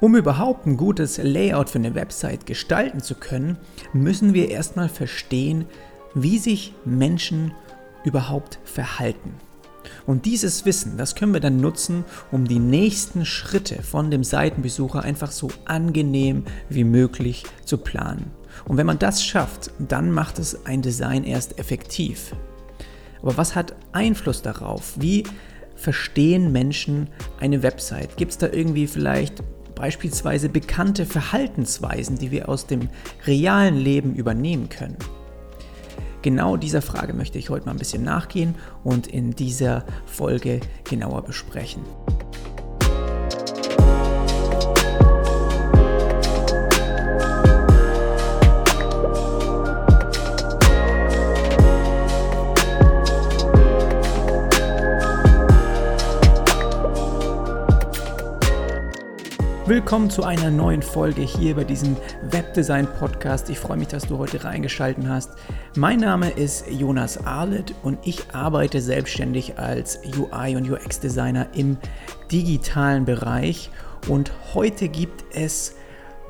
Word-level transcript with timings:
Um 0.00 0.16
überhaupt 0.16 0.66
ein 0.66 0.78
gutes 0.78 1.18
Layout 1.18 1.68
für 1.68 1.78
eine 1.78 1.94
Website 1.94 2.46
gestalten 2.46 3.00
zu 3.00 3.14
können, 3.14 3.58
müssen 3.92 4.32
wir 4.32 4.50
erstmal 4.50 4.88
verstehen, 4.88 5.66
wie 6.14 6.38
sich 6.38 6.74
Menschen 6.86 7.52
überhaupt 8.04 8.58
verhalten. 8.64 9.34
Und 10.06 10.24
dieses 10.24 10.64
Wissen, 10.64 10.96
das 10.96 11.14
können 11.14 11.34
wir 11.34 11.40
dann 11.40 11.60
nutzen, 11.60 12.04
um 12.32 12.46
die 12.48 12.58
nächsten 12.58 13.26
Schritte 13.26 13.82
von 13.82 14.10
dem 14.10 14.24
Seitenbesucher 14.24 15.02
einfach 15.02 15.30
so 15.30 15.48
angenehm 15.66 16.44
wie 16.70 16.84
möglich 16.84 17.44
zu 17.66 17.76
planen. 17.76 18.30
Und 18.66 18.78
wenn 18.78 18.86
man 18.86 18.98
das 18.98 19.22
schafft, 19.22 19.70
dann 19.78 20.10
macht 20.10 20.38
es 20.38 20.64
ein 20.64 20.80
Design 20.80 21.24
erst 21.24 21.58
effektiv. 21.58 22.34
Aber 23.20 23.36
was 23.36 23.54
hat 23.54 23.76
Einfluss 23.92 24.40
darauf? 24.40 24.94
Wie 24.96 25.24
verstehen 25.76 26.52
Menschen 26.52 27.10
eine 27.38 27.62
Website? 27.62 28.16
Gibt 28.16 28.32
es 28.32 28.38
da 28.38 28.48
irgendwie 28.48 28.86
vielleicht 28.86 29.42
beispielsweise 29.80 30.50
bekannte 30.50 31.06
Verhaltensweisen, 31.06 32.18
die 32.18 32.30
wir 32.30 32.50
aus 32.50 32.66
dem 32.66 32.90
realen 33.26 33.78
Leben 33.78 34.14
übernehmen 34.14 34.68
können? 34.68 34.98
Genau 36.20 36.58
dieser 36.58 36.82
Frage 36.82 37.14
möchte 37.14 37.38
ich 37.38 37.48
heute 37.48 37.64
mal 37.64 37.72
ein 37.72 37.78
bisschen 37.78 38.04
nachgehen 38.04 38.56
und 38.84 39.06
in 39.06 39.30
dieser 39.30 39.86
Folge 40.04 40.60
genauer 40.84 41.22
besprechen. 41.22 41.82
Willkommen 59.70 60.10
zu 60.10 60.24
einer 60.24 60.50
neuen 60.50 60.82
Folge 60.82 61.22
hier 61.22 61.54
bei 61.54 61.62
diesem 61.62 61.96
Webdesign 62.28 62.88
Podcast. 62.98 63.48
Ich 63.50 63.60
freue 63.60 63.76
mich, 63.76 63.86
dass 63.86 64.08
du 64.08 64.18
heute 64.18 64.42
reingeschaltet 64.42 65.06
hast. 65.06 65.30
Mein 65.76 66.00
Name 66.00 66.28
ist 66.28 66.68
Jonas 66.68 67.24
Arlet 67.24 67.72
und 67.84 67.96
ich 68.02 68.34
arbeite 68.34 68.80
selbstständig 68.80 69.60
als 69.60 70.00
UI 70.18 70.56
und 70.56 70.68
UX 70.68 70.98
Designer 70.98 71.46
im 71.54 71.78
digitalen 72.32 73.04
Bereich 73.04 73.70
und 74.08 74.32
heute 74.54 74.88
gibt 74.88 75.22
es 75.32 75.76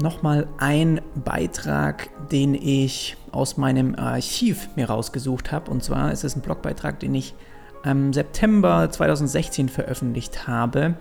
nochmal 0.02 0.46
einen 0.58 1.00
Beitrag, 1.14 2.11
den 2.30 2.52
ich 2.52 3.16
aus 3.33 3.56
meinem 3.56 3.94
Archiv 3.94 4.68
mir 4.77 4.91
rausgesucht 4.91 5.50
habe 5.50 5.70
und 5.70 5.83
zwar 5.83 6.12
ist 6.12 6.24
es 6.24 6.36
ein 6.36 6.42
Blogbeitrag, 6.42 7.00
den 7.00 7.14
ich 7.14 7.34
im 7.84 8.12
September 8.12 8.91
2016 8.91 9.70
veröffentlicht 9.70 10.46
habe 10.46 10.96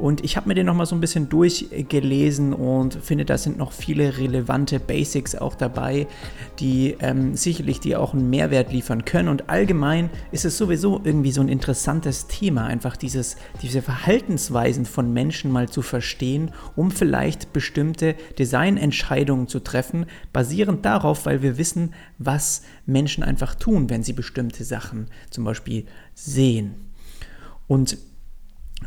und 0.00 0.24
ich 0.24 0.36
habe 0.36 0.48
mir 0.48 0.54
den 0.54 0.66
nochmal 0.66 0.86
so 0.86 0.94
ein 0.96 1.00
bisschen 1.00 1.28
durchgelesen 1.28 2.54
und 2.54 2.94
finde, 2.94 3.24
da 3.26 3.36
sind 3.36 3.58
noch 3.58 3.72
viele 3.72 4.16
relevante 4.16 4.80
Basics 4.80 5.34
auch 5.34 5.54
dabei, 5.54 6.06
die 6.58 6.96
ähm, 7.00 7.36
sicherlich 7.36 7.80
dir 7.80 8.00
auch 8.00 8.14
einen 8.14 8.30
Mehrwert 8.30 8.72
liefern 8.72 9.04
können. 9.04 9.28
Und 9.28 9.50
allgemein 9.50 10.08
ist 10.32 10.46
es 10.46 10.56
sowieso 10.56 11.00
irgendwie 11.04 11.32
so 11.32 11.42
ein 11.42 11.48
interessantes 11.48 12.26
Thema, 12.26 12.64
einfach 12.64 12.96
dieses, 12.96 13.36
diese 13.60 13.82
Verhaltensweisen 13.82 14.86
von 14.86 15.12
Menschen 15.12 15.52
mal 15.52 15.68
zu 15.68 15.82
verstehen, 15.82 16.52
um 16.76 16.90
vielleicht 16.90 17.52
bestimmte 17.52 18.14
Designentscheidungen 18.38 19.48
zu 19.48 19.60
treffen, 19.60 20.06
basierend 20.32 20.84
darauf, 20.84 21.26
weil 21.26 21.42
wir 21.42 21.58
wissen, 21.58 21.92
was 22.18 22.62
Menschen 22.86 23.22
einfach 23.22 23.54
tun, 23.54 23.90
wenn 23.90 24.02
sie 24.02 24.14
bestimmte 24.14 24.64
Sachen 24.64 25.08
zum 25.28 25.44
Beispiel 25.44 25.84
sehen. 26.14 26.74
Und 27.66 27.98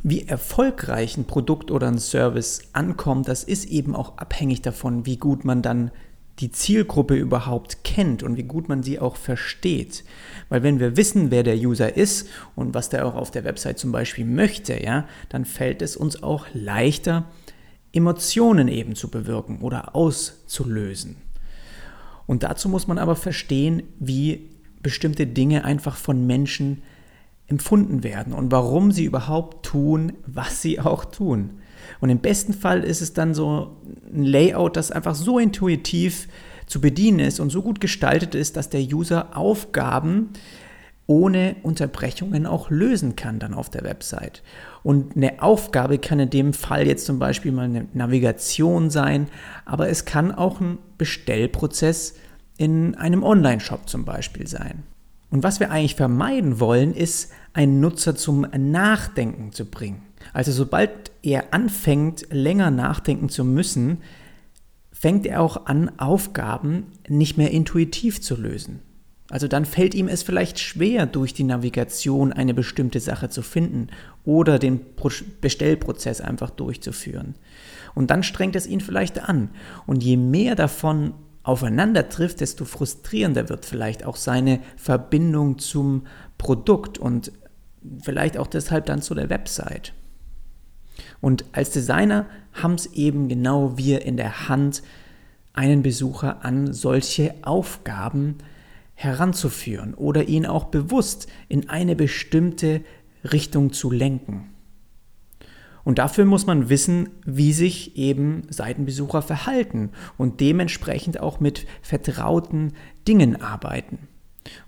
wie 0.01 0.27
erfolgreich 0.27 1.17
ein 1.17 1.25
Produkt 1.25 1.69
oder 1.69 1.87
ein 1.87 1.99
Service 1.99 2.61
ankommt, 2.73 3.27
das 3.27 3.43
ist 3.43 3.65
eben 3.65 3.95
auch 3.95 4.17
abhängig 4.17 4.61
davon, 4.61 5.05
wie 5.05 5.17
gut 5.17 5.45
man 5.45 5.61
dann 5.61 5.91
die 6.39 6.51
Zielgruppe 6.51 7.15
überhaupt 7.15 7.83
kennt 7.83 8.23
und 8.23 8.37
wie 8.37 8.43
gut 8.43 8.67
man 8.67 8.81
sie 8.81 8.99
auch 8.99 9.15
versteht. 9.17 10.03
Weil 10.49 10.63
wenn 10.63 10.79
wir 10.79 10.97
wissen, 10.97 11.29
wer 11.29 11.43
der 11.43 11.57
User 11.57 11.95
ist 11.95 12.27
und 12.55 12.73
was 12.73 12.89
der 12.89 13.05
auch 13.05 13.15
auf 13.15 13.29
der 13.29 13.43
Website 13.43 13.77
zum 13.77 13.91
Beispiel 13.91 14.25
möchte, 14.25 14.81
ja, 14.83 15.07
dann 15.29 15.45
fällt 15.45 15.81
es 15.83 15.95
uns 15.95 16.23
auch 16.23 16.47
leichter, 16.53 17.25
Emotionen 17.91 18.67
eben 18.67 18.95
zu 18.95 19.09
bewirken 19.09 19.61
oder 19.61 19.95
auszulösen. 19.95 21.17
Und 22.25 22.41
dazu 22.41 22.67
muss 22.67 22.87
man 22.87 22.97
aber 22.97 23.15
verstehen, 23.15 23.83
wie 23.99 24.49
bestimmte 24.81 25.27
Dinge 25.27 25.65
einfach 25.65 25.95
von 25.95 26.25
Menschen 26.25 26.81
empfunden 27.47 28.03
werden 28.03 28.33
und 28.33 28.51
warum 28.51 28.91
sie 28.91 29.05
überhaupt 29.05 29.65
tun, 29.65 30.13
was 30.25 30.61
sie 30.61 30.79
auch 30.79 31.05
tun. 31.05 31.59
Und 31.99 32.09
im 32.09 32.19
besten 32.19 32.53
Fall 32.53 32.83
ist 32.83 33.01
es 33.01 33.13
dann 33.13 33.33
so 33.33 33.77
ein 34.13 34.23
Layout, 34.23 34.77
das 34.77 34.91
einfach 34.91 35.15
so 35.15 35.39
intuitiv 35.39 36.27
zu 36.65 36.79
bedienen 36.79 37.19
ist 37.19 37.39
und 37.39 37.49
so 37.49 37.61
gut 37.61 37.81
gestaltet 37.81 38.35
ist, 38.35 38.55
dass 38.55 38.69
der 38.69 38.81
User 38.81 39.37
Aufgaben 39.37 40.29
ohne 41.05 41.57
Unterbrechungen 41.63 42.45
auch 42.45 42.69
lösen 42.69 43.15
kann 43.15 43.39
dann 43.39 43.53
auf 43.53 43.69
der 43.69 43.83
Website. 43.83 44.41
Und 44.83 45.15
eine 45.17 45.41
Aufgabe 45.41 45.97
kann 45.97 46.19
in 46.19 46.29
dem 46.29 46.53
Fall 46.53 46.87
jetzt 46.87 47.05
zum 47.05 47.19
Beispiel 47.19 47.51
mal 47.51 47.65
eine 47.65 47.87
Navigation 47.93 48.89
sein, 48.89 49.27
aber 49.65 49.89
es 49.89 50.05
kann 50.05 50.31
auch 50.31 50.61
ein 50.61 50.77
Bestellprozess 50.97 52.15
in 52.57 52.95
einem 52.95 53.23
Online-Shop 53.23 53.89
zum 53.89 54.05
Beispiel 54.05 54.47
sein. 54.47 54.83
Und 55.33 55.41
was 55.41 55.59
wir 55.59 55.71
eigentlich 55.71 55.95
vermeiden 55.95 56.59
wollen, 56.59 56.93
ist, 56.93 57.31
einen 57.53 57.79
Nutzer 57.79 58.15
zum 58.15 58.45
Nachdenken 58.55 59.51
zu 59.51 59.65
bringen. 59.65 60.03
Also 60.31 60.51
sobald 60.51 61.09
er 61.23 61.55
anfängt, 61.55 62.27
länger 62.29 62.69
nachdenken 62.69 63.29
zu 63.29 63.43
müssen, 63.43 64.03
fängt 64.91 65.25
er 65.25 65.41
auch 65.41 65.65
an, 65.65 65.91
Aufgaben 65.97 66.85
nicht 67.07 67.35
mehr 67.35 67.49
intuitiv 67.49 68.21
zu 68.21 68.35
lösen. 68.35 68.81
Also 69.31 69.47
dann 69.47 69.65
fällt 69.65 69.95
ihm 69.95 70.07
es 70.07 70.21
vielleicht 70.21 70.59
schwer, 70.59 71.07
durch 71.07 71.33
die 71.33 71.45
Navigation 71.45 72.31
eine 72.31 72.53
bestimmte 72.53 72.99
Sache 72.99 73.29
zu 73.29 73.41
finden 73.41 73.87
oder 74.25 74.59
den 74.59 74.81
Bestellprozess 75.41 76.21
einfach 76.21 76.51
durchzuführen. 76.51 77.33
Und 77.95 78.11
dann 78.11 78.21
strengt 78.21 78.55
es 78.55 78.67
ihn 78.67 78.81
vielleicht 78.81 79.27
an. 79.27 79.49
Und 79.87 80.03
je 80.03 80.15
mehr 80.15 80.53
davon 80.53 81.15
aufeinander 81.43 82.09
trifft, 82.09 82.39
desto 82.39 82.65
frustrierender 82.65 83.49
wird 83.49 83.65
vielleicht 83.65 84.05
auch 84.05 84.15
seine 84.15 84.59
Verbindung 84.77 85.59
zum 85.59 86.07
Produkt 86.37 86.97
und 86.97 87.31
vielleicht 88.01 88.37
auch 88.37 88.47
deshalb 88.47 88.85
dann 88.85 89.01
zu 89.01 89.13
der 89.13 89.29
Website. 89.29 89.93
Und 91.19 91.45
als 91.51 91.71
Designer 91.71 92.27
haben 92.53 92.75
es 92.75 92.85
eben 92.93 93.27
genau 93.27 93.77
wir 93.77 94.05
in 94.05 94.17
der 94.17 94.47
Hand, 94.47 94.83
einen 95.53 95.83
Besucher 95.83 96.43
an 96.43 96.73
solche 96.73 97.35
Aufgaben 97.43 98.39
heranzuführen 98.95 99.93
oder 99.93 100.27
ihn 100.27 100.45
auch 100.45 100.65
bewusst 100.65 101.27
in 101.47 101.69
eine 101.69 101.95
bestimmte 101.95 102.81
Richtung 103.23 103.71
zu 103.71 103.91
lenken. 103.91 104.52
Und 105.83 105.99
dafür 105.99 106.25
muss 106.25 106.45
man 106.45 106.69
wissen, 106.69 107.09
wie 107.25 107.53
sich 107.53 107.97
eben 107.97 108.43
Seitenbesucher 108.49 109.21
verhalten 109.21 109.89
und 110.17 110.39
dementsprechend 110.39 111.19
auch 111.19 111.39
mit 111.39 111.65
vertrauten 111.81 112.73
Dingen 113.07 113.41
arbeiten. 113.41 114.07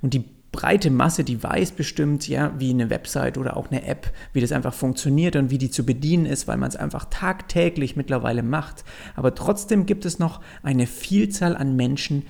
Und 0.01 0.13
die 0.13 0.25
breite 0.55 0.89
Masse, 0.89 1.23
die 1.23 1.43
weiß 1.43 1.73
bestimmt, 1.73 2.27
ja, 2.27 2.53
wie 2.57 2.69
eine 2.69 2.89
Website 2.89 3.37
oder 3.37 3.57
auch 3.57 3.69
eine 3.71 3.85
App, 3.85 4.11
wie 4.33 4.41
das 4.41 4.53
einfach 4.53 4.73
funktioniert 4.73 5.35
und 5.35 5.51
wie 5.51 5.57
die 5.57 5.69
zu 5.69 5.85
bedienen 5.85 6.25
ist, 6.25 6.47
weil 6.47 6.57
man 6.57 6.69
es 6.69 6.77
einfach 6.77 7.05
tagtäglich 7.09 7.95
mittlerweile 7.95 8.41
macht. 8.41 8.85
Aber 9.15 9.35
trotzdem 9.35 9.85
gibt 9.85 10.05
es 10.05 10.17
noch 10.17 10.41
eine 10.63 10.87
Vielzahl 10.87 11.57
an 11.57 11.75
Menschen, 11.75 12.23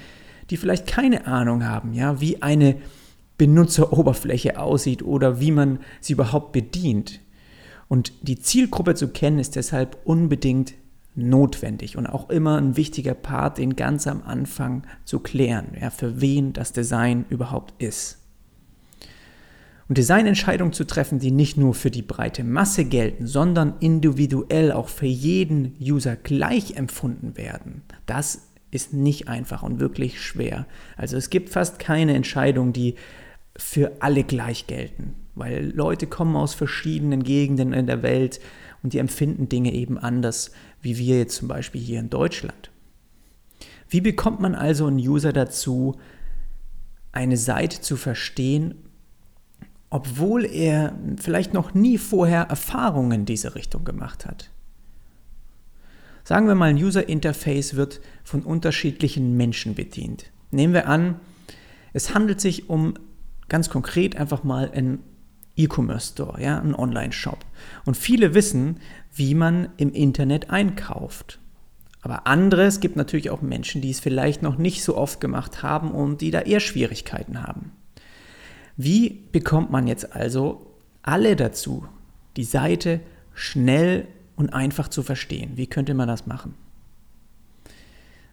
die 0.50 0.58
vielleicht 0.58 0.88
keine 0.88 1.28
Ahnung 1.28 1.66
haben, 1.66 1.94
ja, 1.94 2.20
wie 2.20 2.42
eine 2.42 2.78
Benutzeroberfläche 3.38 4.60
aussieht 4.60 5.04
oder 5.04 5.40
wie 5.40 5.52
man 5.52 5.80
sie 6.02 6.14
überhaupt 6.14 6.52
bedient. 6.52 7.20
Und 7.88 8.14
die 8.22 8.40
Zielgruppe 8.40 8.96
zu 8.96 9.10
kennen 9.10 9.40
ist 9.40 9.56
deshalb 9.56 9.98
unbedingt 10.06 10.74
notwendig 11.16 11.98
und 11.98 12.08
auch 12.08 12.30
immer 12.30 12.58
ein 12.58 12.76
wichtiger 12.76 13.14
Part, 13.14 13.58
den 13.58 13.76
ganz 13.76 14.06
am 14.08 14.22
Anfang 14.24 14.84
zu 15.06 15.20
klären, 15.20 15.68
ja, 15.80 15.90
für 15.90 16.20
wen 16.20 16.54
das 16.54 16.74
Design 16.74 17.26
überhaupt 17.30 17.82
ist. 17.82 18.20
Und 19.88 19.98
Designentscheidungen 19.98 20.74
zu 20.74 20.86
treffen, 20.86 21.20
die 21.20 21.32
nicht 21.32 21.58
nur 21.58 21.74
für 21.76 21.92
die 21.92 22.02
breite 22.02 22.44
Masse 22.44 22.86
gelten, 22.86 23.28
sondern 23.28 23.76
individuell 23.80 24.72
auch 24.72 24.90
für 24.90 25.06
jeden 25.06 25.76
User 25.80 26.16
gleich 26.16 26.76
empfunden 26.76 27.38
werden, 27.38 27.84
das 28.08 28.48
ist 28.72 28.94
nicht 28.94 29.30
einfach 29.30 29.64
und 29.64 29.80
wirklich 29.80 30.20
schwer. 30.22 30.66
Also 30.98 31.16
es 31.16 31.30
gibt 31.30 31.50
fast 31.50 31.80
keine 31.80 32.16
Entscheidungen, 32.16 32.74
die 32.74 32.96
für 33.56 34.02
alle 34.02 34.24
gleich 34.24 34.68
gelten 34.68 35.14
weil 35.36 35.72
Leute 35.76 36.08
kommen 36.08 36.36
aus 36.36 36.54
verschiedenen 36.54 37.24
Gegenden 37.24 37.74
in 37.74 37.88
der 37.88 38.02
Welt 38.02 38.40
und 38.84 38.94
die 38.94 39.00
empfinden 39.00 39.50
Dinge 39.50 39.74
eben 39.74 39.98
anders, 39.98 40.52
wie 40.82 40.98
wir 40.98 41.20
jetzt 41.20 41.36
zum 41.36 41.48
Beispiel 41.48 41.82
hier 41.82 42.00
in 42.00 42.10
Deutschland. 42.10 42.72
Wie 43.90 44.02
bekommt 44.02 44.40
man 44.40 44.56
also 44.56 44.88
einen 44.88 44.98
User 44.98 45.34
dazu, 45.34 45.96
eine 47.12 47.38
Seite 47.38 47.82
zu 47.82 47.98
verstehen, 47.98 48.76
obwohl 49.90 50.46
er 50.46 50.98
vielleicht 51.18 51.54
noch 51.54 51.74
nie 51.74 51.98
vorher 51.98 52.44
Erfahrungen 52.44 53.22
in 53.22 53.26
diese 53.26 53.56
Richtung 53.56 53.86
gemacht 53.86 54.26
hat? 54.26 54.50
Sagen 56.24 56.48
wir 56.48 56.56
mal, 56.56 56.70
ein 56.70 56.78
User 56.84 57.08
Interface 57.08 57.76
wird 57.76 58.02
von 58.24 58.42
unterschiedlichen 58.42 59.38
Menschen 59.38 59.76
bedient. 59.76 60.32
Nehmen 60.50 60.74
wir 60.74 60.88
an, 60.88 61.20
es 61.94 62.14
handelt 62.14 62.42
sich 62.42 62.70
um 62.70 62.96
ganz 63.48 63.70
konkret 63.70 64.18
einfach 64.18 64.44
mal 64.44 64.72
einen 64.72 65.00
E-Commerce 65.58 66.14
Store, 66.14 66.42
ja, 66.42 66.60
einen 66.60 66.76
Online-Shop. 66.76 67.40
Und 67.86 67.96
viele 67.98 68.34
wissen, 68.34 68.80
wie 69.14 69.36
man 69.36 69.70
im 69.78 69.94
Internet 69.94 70.50
einkauft. 70.50 71.40
Aber 72.02 72.28
andere, 72.28 72.66
es 72.66 72.82
gibt 72.82 72.98
natürlich 72.98 73.30
auch 73.30 73.42
Menschen, 73.42 73.82
die 73.82 73.90
es 73.90 74.00
vielleicht 74.00 74.42
noch 74.42 74.58
nicht 74.58 74.84
so 74.84 74.96
oft 74.96 75.20
gemacht 75.20 75.64
haben 75.64 75.92
und 75.92 76.22
die 76.22 76.32
da 76.32 76.42
eher 76.42 76.60
Schwierigkeiten 76.60 77.42
haben. 77.42 77.72
Wie 78.78 79.24
bekommt 79.32 79.72
man 79.72 79.88
jetzt 79.88 80.14
also 80.16 80.68
alle 81.02 81.36
dazu, 81.36 81.88
die 82.36 82.44
Seite 82.44 83.00
schnell 83.34 84.08
und 84.36 84.54
einfach 84.54 84.90
zu 84.90 85.02
verstehen? 85.02 85.54
Wie 85.56 85.68
könnte 85.68 85.94
man 85.94 86.08
das 86.08 86.28
machen? 86.28 86.54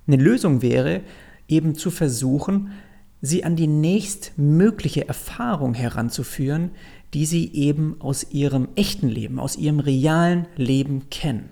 Eine 0.06 0.16
Lösung 0.16 0.62
wäre 0.62 1.02
eben 1.48 1.74
zu 1.74 1.90
versuchen, 1.90 2.72
sie 3.20 3.44
an 3.44 3.54
die 3.54 3.68
nächstmögliche 3.68 5.06
Erfahrung 5.06 5.74
heranzuführen, 5.74 6.72
die 7.14 7.26
sie 7.26 7.52
eben 7.52 7.96
aus 8.00 8.26
ihrem 8.30 8.68
echten 8.74 9.08
Leben, 9.08 9.38
aus 9.38 9.56
ihrem 9.56 9.80
realen 9.80 10.46
Leben 10.56 11.10
kennen. 11.10 11.50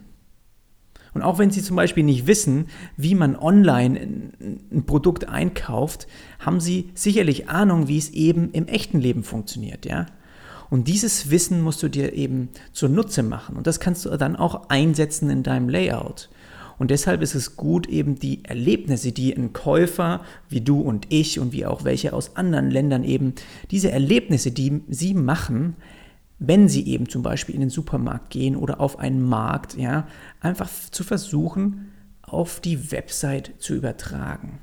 Und 1.13 1.23
auch 1.23 1.39
wenn 1.39 1.51
Sie 1.51 1.63
zum 1.63 1.77
Beispiel 1.77 2.05
nicht 2.05 2.27
wissen, 2.27 2.67
wie 2.97 3.15
man 3.15 3.37
online 3.37 4.31
ein 4.71 4.85
Produkt 4.87 5.29
einkauft, 5.29 6.07
haben 6.39 6.61
Sie 6.61 6.91
sicherlich 6.95 7.49
Ahnung, 7.49 7.89
wie 7.89 7.99
es 7.99 8.11
eben 8.11 8.53
im 8.53 8.69
echten 8.69 9.01
Leben 9.01 9.25
funktioniert, 9.25 9.87
ja? 9.87 10.07
Und 10.71 10.87
dieses 10.87 11.31
Wissen 11.31 11.63
musst 11.63 11.83
du 11.83 11.89
dir 11.89 12.13
eben 12.13 12.49
zunutze 12.73 13.25
machen. 13.25 13.57
Und 13.57 13.67
das 13.67 13.81
kannst 13.81 14.05
du 14.05 14.11
dann 14.11 14.37
auch 14.37 14.69
einsetzen 14.69 15.29
in 15.29 15.43
deinem 15.43 15.69
Layout. 15.69 16.31
Und 16.81 16.91
deshalb 16.91 17.21
ist 17.21 17.35
es 17.35 17.57
gut, 17.57 17.91
eben 17.91 18.19
die 18.19 18.43
Erlebnisse, 18.43 19.13
die 19.13 19.37
ein 19.37 19.53
Käufer 19.53 20.25
wie 20.49 20.63
du 20.63 20.81
und 20.81 21.09
ich 21.11 21.39
und 21.39 21.53
wie 21.53 21.67
auch 21.67 21.85
welche 21.85 22.15
aus 22.15 22.37
anderen 22.37 22.71
Ländern 22.71 23.05
eben, 23.05 23.35
diese 23.71 23.91
Erlebnisse, 23.91 24.51
die 24.51 24.81
sie 24.89 25.13
machen, 25.13 25.77
wenn 26.39 26.71
sie 26.71 26.87
eben 26.87 27.07
zum 27.07 27.23
Beispiel 27.23 27.55
in 27.55 27.61
den 27.61 27.69
Supermarkt 27.69 28.31
gehen 28.31 28.57
oder 28.57 28.81
auf 28.81 28.99
einen 28.99 29.21
Markt, 29.21 29.77
ja, 29.77 30.09
einfach 30.41 30.71
zu 30.91 31.05
versuchen, 31.05 31.93
auf 32.23 32.61
die 32.61 32.91
Website 32.93 33.53
zu 33.59 33.75
übertragen. 33.75 34.61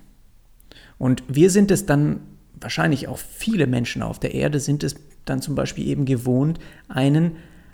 Und 0.97 1.21
wir 1.27 1.51
sind 1.51 1.69
es 1.69 1.85
dann, 1.85 2.21
wahrscheinlich 2.59 3.07
auch 3.07 3.19
viele 3.19 3.67
Menschen 3.67 4.01
auf 4.01 4.19
der 4.19 4.33
Erde 4.33 4.59
sind 4.59 4.83
es 4.83 4.95
dann 5.25 5.39
zum 5.39 5.53
Beispiel 5.53 5.85
eben 5.85 6.05
gewohnt, 6.05 6.57
einen 6.87 7.33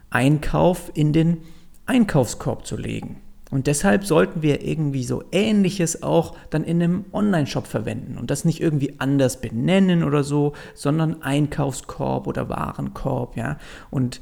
Einkauf 0.09 0.91
in 0.95 1.13
den 1.13 1.37
Einkaufskorb 1.85 2.67
zu 2.67 2.75
legen. 2.75 3.21
Und 3.53 3.67
deshalb 3.67 4.03
sollten 4.03 4.41
wir 4.41 4.65
irgendwie 4.65 5.03
so 5.03 5.25
Ähnliches 5.31 6.01
auch 6.01 6.35
dann 6.49 6.63
in 6.63 6.81
einem 6.81 7.05
Online-Shop 7.13 7.67
verwenden 7.67 8.17
und 8.17 8.31
das 8.31 8.45
nicht 8.45 8.59
irgendwie 8.59 8.95
anders 8.97 9.41
benennen 9.41 10.03
oder 10.03 10.23
so, 10.23 10.53
sondern 10.73 11.21
Einkaufskorb 11.21 12.25
oder 12.25 12.49
Warenkorb, 12.49 13.37
ja. 13.37 13.59
Und 13.91 14.21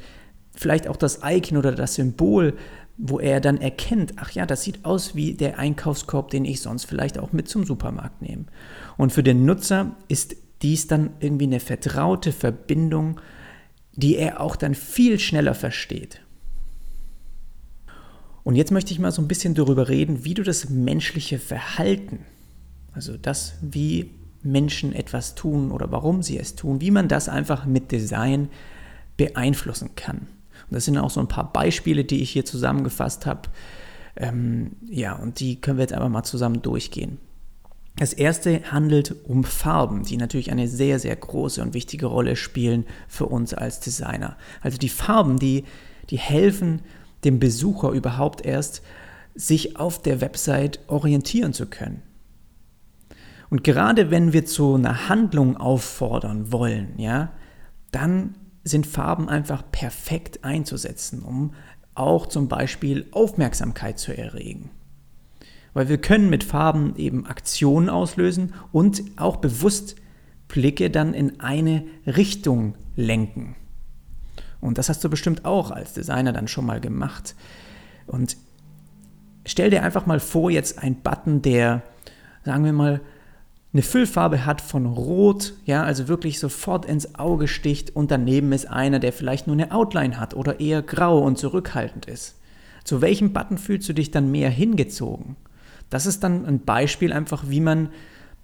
vielleicht 0.53 0.89
auch 0.89 0.97
das 0.97 1.21
Icon 1.23 1.57
oder 1.57 1.71
das 1.71 1.95
Symbol, 1.95 2.57
wo 2.97 3.21
er 3.21 3.39
dann 3.39 3.61
erkennt, 3.61 4.15
ach 4.17 4.31
ja, 4.31 4.45
das 4.45 4.63
sieht 4.63 4.83
aus 4.83 5.15
wie 5.15 5.33
der 5.33 5.57
Einkaufskorb, 5.57 6.29
den 6.29 6.43
ich 6.43 6.59
sonst 6.59 6.83
vielleicht 6.83 7.17
auch 7.17 7.31
mit 7.31 7.47
zum 7.47 7.63
Supermarkt 7.63 8.21
nehme. 8.21 8.47
Und 8.97 9.13
für 9.13 9.23
den 9.23 9.45
Nutzer 9.45 9.95
ist 10.09 10.35
dies 10.61 10.87
dann 10.87 11.11
irgendwie 11.21 11.45
eine 11.45 11.61
vertraute 11.61 12.33
Verbindung, 12.33 13.21
die 13.93 14.17
er 14.17 14.41
auch 14.41 14.57
dann 14.57 14.75
viel 14.75 15.19
schneller 15.19 15.53
versteht. 15.53 16.19
Und 18.43 18.55
jetzt 18.55 18.71
möchte 18.71 18.91
ich 18.91 18.99
mal 18.99 19.11
so 19.11 19.21
ein 19.21 19.27
bisschen 19.27 19.53
darüber 19.53 19.89
reden, 19.89 20.25
wie 20.25 20.33
du 20.33 20.43
das 20.43 20.69
menschliche 20.69 21.39
Verhalten, 21.39 22.25
also 22.93 23.17
das, 23.17 23.53
wie 23.61 24.11
Menschen 24.43 24.93
etwas 24.93 25.35
tun 25.35 25.71
oder 25.71 25.91
warum 25.91 26.23
sie 26.23 26.39
es 26.39 26.55
tun, 26.55 26.81
wie 26.81 26.91
man 26.91 27.07
das 27.07 27.29
einfach 27.29 27.65
mit 27.65 27.91
Design 27.91 28.49
beeinflussen 29.17 29.91
kann. 29.95 30.17
Und 30.17 30.75
das 30.75 30.85
sind 30.85 30.97
auch 30.97 31.09
so 31.09 31.19
ein 31.19 31.27
paar 31.27 31.51
Beispiele, 31.53 32.03
die 32.03 32.21
ich 32.21 32.31
hier 32.31 32.45
zusammengefasst 32.45 33.25
habe. 33.25 33.49
Ähm, 34.15 34.71
ja, 34.89 35.13
und 35.13 35.39
die 35.39 35.61
können 35.61 35.77
wir 35.77 35.83
jetzt 35.83 35.93
einfach 35.93 36.09
mal 36.09 36.23
zusammen 36.23 36.61
durchgehen. 36.61 37.17
Das 37.97 38.13
erste 38.13 38.61
handelt 38.71 39.15
um 39.25 39.43
Farben, 39.43 40.03
die 40.03 40.17
natürlich 40.17 40.51
eine 40.51 40.67
sehr, 40.67 40.97
sehr 40.97 41.15
große 41.15 41.61
und 41.61 41.73
wichtige 41.73 42.07
Rolle 42.07 42.35
spielen 42.35 42.85
für 43.07 43.25
uns 43.25 43.53
als 43.53 43.79
Designer. 43.79 44.37
Also 44.61 44.77
die 44.77 44.89
Farben, 44.89 45.37
die, 45.37 45.65
die 46.09 46.17
helfen 46.17 46.81
dem 47.23 47.39
Besucher 47.39 47.91
überhaupt 47.91 48.45
erst 48.45 48.81
sich 49.35 49.77
auf 49.77 50.01
der 50.01 50.21
Website 50.21 50.79
orientieren 50.87 51.53
zu 51.53 51.65
können. 51.65 52.01
Und 53.49 53.63
gerade 53.63 54.11
wenn 54.11 54.33
wir 54.33 54.45
zu 54.45 54.75
einer 54.75 55.09
Handlung 55.09 55.57
auffordern 55.57 56.51
wollen, 56.51 56.93
ja, 56.97 57.31
dann 57.91 58.35
sind 58.63 58.87
Farben 58.87 59.27
einfach 59.27 59.63
perfekt 59.71 60.43
einzusetzen, 60.43 61.21
um 61.21 61.53
auch 61.93 62.27
zum 62.27 62.47
Beispiel 62.47 63.07
Aufmerksamkeit 63.11 63.99
zu 63.99 64.17
erregen. 64.17 64.69
Weil 65.73 65.89
wir 65.89 65.97
können 65.97 66.29
mit 66.29 66.43
Farben 66.43 66.95
eben 66.95 67.25
Aktionen 67.25 67.89
auslösen 67.89 68.53
und 68.71 69.03
auch 69.17 69.37
bewusst 69.37 69.95
Blicke 70.47 70.89
dann 70.89 71.13
in 71.13 71.39
eine 71.39 71.83
Richtung 72.05 72.75
lenken. 72.95 73.55
Und 74.61 74.77
das 74.77 74.89
hast 74.89 75.03
du 75.03 75.09
bestimmt 75.09 75.43
auch 75.43 75.71
als 75.71 75.93
Designer 75.93 76.31
dann 76.31 76.47
schon 76.47 76.65
mal 76.65 76.79
gemacht. 76.79 77.35
Und 78.07 78.37
stell 79.45 79.69
dir 79.69 79.83
einfach 79.83 80.05
mal 80.05 80.19
vor, 80.19 80.51
jetzt 80.51 80.79
ein 80.81 80.95
Button, 80.95 81.41
der, 81.41 81.81
sagen 82.45 82.63
wir 82.63 82.73
mal, 82.73 83.01
eine 83.73 83.81
Füllfarbe 83.81 84.45
hat 84.45 84.59
von 84.59 84.85
Rot, 84.85 85.53
ja, 85.65 85.83
also 85.83 86.07
wirklich 86.09 86.39
sofort 86.39 86.85
ins 86.85 87.15
Auge 87.15 87.47
sticht 87.47 87.95
und 87.95 88.11
daneben 88.11 88.51
ist 88.51 88.69
einer, 88.69 88.99
der 88.99 89.13
vielleicht 89.13 89.47
nur 89.47 89.55
eine 89.55 89.71
Outline 89.71 90.19
hat 90.19 90.33
oder 90.33 90.59
eher 90.59 90.81
grau 90.81 91.19
und 91.19 91.37
zurückhaltend 91.37 92.05
ist. 92.05 92.37
Zu 92.83 93.01
welchem 93.01 93.31
Button 93.31 93.57
fühlst 93.57 93.87
du 93.87 93.93
dich 93.93 94.11
dann 94.11 94.31
mehr 94.31 94.49
hingezogen? 94.49 95.37
Das 95.89 96.05
ist 96.05 96.23
dann 96.23 96.45
ein 96.45 96.59
Beispiel 96.61 97.13
einfach, 97.13 97.45
wie 97.47 97.61
man 97.61 97.89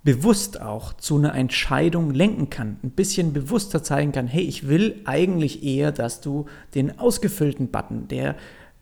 bewusst 0.04 0.62
auch 0.62 0.94
zu 0.94 1.18
einer 1.18 1.36
Entscheidung 1.36 2.12
lenken 2.14 2.50
kann, 2.50 2.78
ein 2.84 2.92
bisschen 2.92 3.34
bewusster 3.34 3.84
zeigen 3.84 4.12
kann, 4.12 4.28
hey, 4.28 4.44
ich 4.44 4.68
will 4.68 5.02
eigentlich 5.06 5.64
eher, 5.64 5.92
dass 5.92 6.22
du 6.22 6.46
den 6.76 6.98
ausgefüllten 7.00 7.70
Button, 7.70 8.08
der 8.08 8.36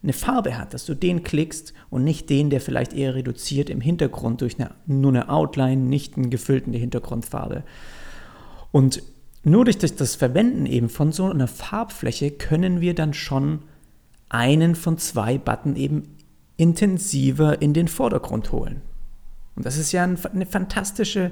eine 0.04 0.14
Farbe 0.14 0.58
hat, 0.58 0.74
dass 0.74 0.86
du 0.86 0.94
den 0.94 1.24
klickst 1.24 1.74
und 1.90 2.04
nicht 2.04 2.30
den, 2.30 2.52
der 2.52 2.62
vielleicht 2.62 2.94
eher 2.94 3.16
reduziert 3.16 3.72
im 3.72 3.82
Hintergrund 3.82 4.42
durch 4.42 4.60
eine, 4.60 4.72
nur 4.86 5.12
eine 5.12 5.30
Outline, 5.30 5.82
nicht 5.82 6.16
einen 6.16 6.30
gefüllten 6.30 6.74
Hintergrundfarbe. 6.74 7.64
Und 8.72 9.02
nur 9.44 9.66
durch 9.66 9.78
das 9.78 10.16
Verwenden 10.16 10.68
eben 10.68 10.90
von 10.90 11.12
so 11.12 11.26
einer 11.26 11.48
Farbfläche 11.48 12.32
können 12.32 12.82
wir 12.82 12.94
dann 12.94 13.14
schon 13.14 13.60
einen 14.30 14.76
von 14.76 14.98
zwei 14.98 15.38
Button 15.38 15.76
eben 15.76 16.04
intensiver 16.58 17.62
in 17.62 17.74
den 17.74 17.88
Vordergrund 17.88 18.52
holen. 18.52 18.82
Und 19.56 19.66
das 19.66 19.78
ist 19.78 19.92
ja 19.92 20.04
eine 20.04 20.46
fantastische 20.46 21.32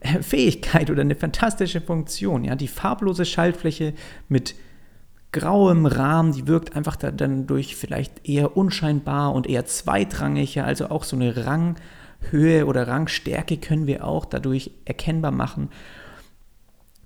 äh, 0.00 0.22
Fähigkeit 0.22 0.90
oder 0.90 1.02
eine 1.02 1.14
fantastische 1.14 1.80
Funktion. 1.80 2.44
Ja? 2.44 2.54
Die 2.56 2.68
farblose 2.68 3.24
Schaltfläche 3.24 3.94
mit 4.28 4.54
grauem 5.32 5.86
Rahmen, 5.86 6.32
die 6.32 6.46
wirkt 6.46 6.76
einfach 6.76 6.96
dann 6.96 7.46
durch 7.46 7.74
vielleicht 7.74 8.28
eher 8.28 8.56
unscheinbar 8.56 9.32
und 9.34 9.48
eher 9.48 9.64
zweitrangiger, 9.64 10.64
also 10.64 10.90
auch 10.90 11.04
so 11.04 11.16
eine 11.16 11.46
Ranghöhe 11.46 12.66
oder 12.66 12.86
Rangstärke 12.86 13.56
können 13.56 13.86
wir 13.86 14.06
auch 14.06 14.26
dadurch 14.26 14.72
erkennbar 14.84 15.32
machen. 15.32 15.70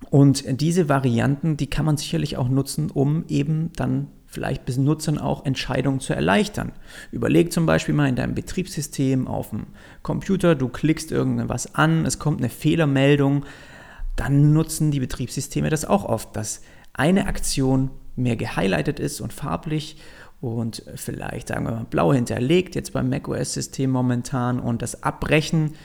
Und 0.09 0.43
diese 0.61 0.89
Varianten, 0.89 1.57
die 1.57 1.67
kann 1.67 1.85
man 1.85 1.97
sicherlich 1.97 2.37
auch 2.37 2.49
nutzen, 2.49 2.91
um 2.91 3.25
eben 3.29 3.71
dann 3.75 4.07
vielleicht 4.27 4.65
Benutzern 4.65 5.17
auch 5.17 5.45
Entscheidungen 5.45 5.99
zu 5.99 6.13
erleichtern. 6.13 6.73
Überleg 7.11 7.51
zum 7.51 7.65
Beispiel 7.65 7.95
mal 7.95 8.09
in 8.09 8.15
deinem 8.15 8.35
Betriebssystem 8.35 9.27
auf 9.27 9.49
dem 9.49 9.67
Computer, 10.03 10.53
du 10.53 10.67
klickst 10.67 11.11
irgendwas 11.11 11.73
an, 11.75 12.05
es 12.05 12.19
kommt 12.19 12.39
eine 12.39 12.49
Fehlermeldung, 12.49 13.45
dann 14.15 14.53
nutzen 14.53 14.91
die 14.91 14.99
Betriebssysteme 14.99 15.69
das 15.69 15.85
auch 15.85 16.03
oft, 16.03 16.35
dass 16.35 16.61
eine 16.93 17.27
Aktion 17.27 17.89
mehr 18.15 18.35
gehighlightet 18.35 18.99
ist 18.99 19.21
und 19.21 19.31
farblich 19.31 19.97
und 20.41 20.83
vielleicht, 20.95 21.47
sagen 21.47 21.65
wir 21.65 21.71
mal, 21.71 21.85
blau 21.85 22.13
hinterlegt, 22.13 22.75
jetzt 22.75 22.93
beim 22.93 23.09
macOS-System 23.09 23.89
momentan 23.89 24.59
und 24.59 24.81
das 24.81 25.03
Abbrechen 25.03 25.75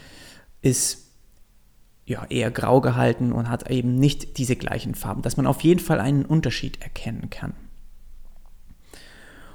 ist 0.62 1.02
ja, 2.04 2.24
eher 2.28 2.50
grau 2.50 2.80
gehalten 2.80 3.32
und 3.32 3.48
hat 3.48 3.70
eben 3.70 3.94
nicht 3.94 4.38
diese 4.38 4.56
gleichen 4.56 4.94
Farben, 4.94 5.22
dass 5.22 5.36
man 5.36 5.46
auf 5.46 5.60
jeden 5.62 5.80
Fall 5.80 6.00
einen 6.00 6.24
Unterschied 6.24 6.82
erkennen 6.82 7.30
kann. 7.30 7.54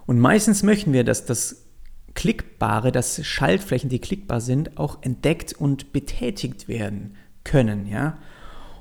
Und 0.08 0.20
meistens 0.20 0.64
möchten 0.64 0.94
wir, 0.94 1.04
dass 1.04 1.26
das 1.26 1.68
Klickbare, 2.16 2.92
dass 2.92 3.24
Schaltflächen, 3.24 3.90
die 3.90 4.00
klickbar 4.00 4.42
sind, 4.42 4.78
auch 4.80 4.98
entdeckt 5.02 5.54
und 5.54 5.94
betätigt 5.94 6.68
werden 6.68 7.16
können, 7.44 7.86
ja. 7.86 8.18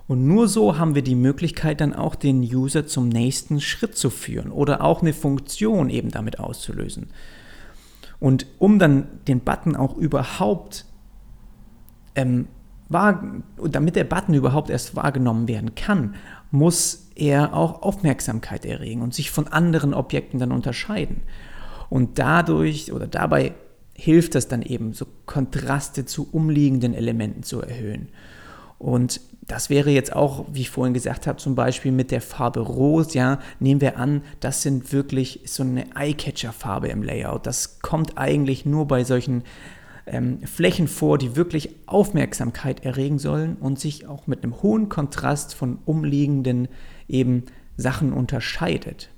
Und 0.08 0.24
nur 0.26 0.46
so 0.46 0.78
haben 0.78 0.94
wir 0.94 1.02
die 1.02 1.16
Möglichkeit, 1.16 1.80
dann 1.80 1.92
auch 1.92 2.14
den 2.14 2.40
User 2.40 2.86
zum 2.86 3.08
nächsten 3.08 3.60
Schritt 3.60 3.96
zu 3.96 4.08
führen 4.08 4.52
oder 4.52 4.82
auch 4.82 5.02
eine 5.02 5.12
Funktion 5.12 5.90
eben 5.90 6.12
damit 6.12 6.38
auszulösen. 6.38 7.08
Und 8.20 8.46
um 8.58 8.78
dann 8.78 9.08
den 9.26 9.40
Button 9.40 9.74
auch 9.74 9.96
überhaupt 9.96 10.84
ähm, 12.14 12.46
wahr, 12.88 13.42
damit 13.58 13.96
der 13.96 14.04
Button 14.04 14.34
überhaupt 14.34 14.70
erst 14.70 14.94
wahrgenommen 14.94 15.48
werden 15.48 15.74
kann, 15.74 16.14
muss 16.52 17.05
er 17.16 17.54
auch 17.54 17.82
Aufmerksamkeit 17.82 18.64
erregen 18.64 19.02
und 19.02 19.14
sich 19.14 19.30
von 19.30 19.48
anderen 19.48 19.94
Objekten 19.94 20.38
dann 20.38 20.52
unterscheiden. 20.52 21.22
Und 21.88 22.18
dadurch 22.18 22.92
oder 22.92 23.06
dabei 23.06 23.54
hilft 23.94 24.34
es 24.34 24.48
dann 24.48 24.62
eben, 24.62 24.92
so 24.92 25.06
Kontraste 25.24 26.04
zu 26.04 26.28
umliegenden 26.30 26.94
Elementen 26.94 27.42
zu 27.42 27.62
erhöhen. 27.62 28.08
Und 28.78 29.20
das 29.48 29.70
wäre 29.70 29.90
jetzt 29.90 30.14
auch, 30.14 30.44
wie 30.52 30.62
ich 30.62 30.70
vorhin 30.70 30.92
gesagt 30.92 31.26
habe, 31.26 31.38
zum 31.38 31.54
Beispiel 31.54 31.92
mit 31.92 32.10
der 32.10 32.20
Farbe 32.20 32.60
Rot, 32.60 33.14
ja, 33.14 33.38
nehmen 33.60 33.80
wir 33.80 33.96
an, 33.96 34.22
das 34.40 34.62
sind 34.62 34.92
wirklich 34.92 35.40
so 35.46 35.62
eine 35.62 35.86
Eyecatcher-Farbe 35.94 36.88
im 36.88 37.02
Layout. 37.02 37.46
Das 37.46 37.80
kommt 37.80 38.18
eigentlich 38.18 38.66
nur 38.66 38.86
bei 38.86 39.04
solchen 39.04 39.44
ähm, 40.06 40.40
Flächen 40.42 40.88
vor, 40.88 41.16
die 41.16 41.36
wirklich 41.36 41.70
Aufmerksamkeit 41.86 42.84
erregen 42.84 43.18
sollen 43.18 43.56
und 43.56 43.78
sich 43.78 44.06
auch 44.06 44.26
mit 44.26 44.42
einem 44.42 44.62
hohen 44.62 44.88
Kontrast 44.88 45.54
von 45.54 45.78
umliegenden 45.84 46.68
eben 47.08 47.44
Sachen 47.76 48.12
unterscheidet. 48.12 49.10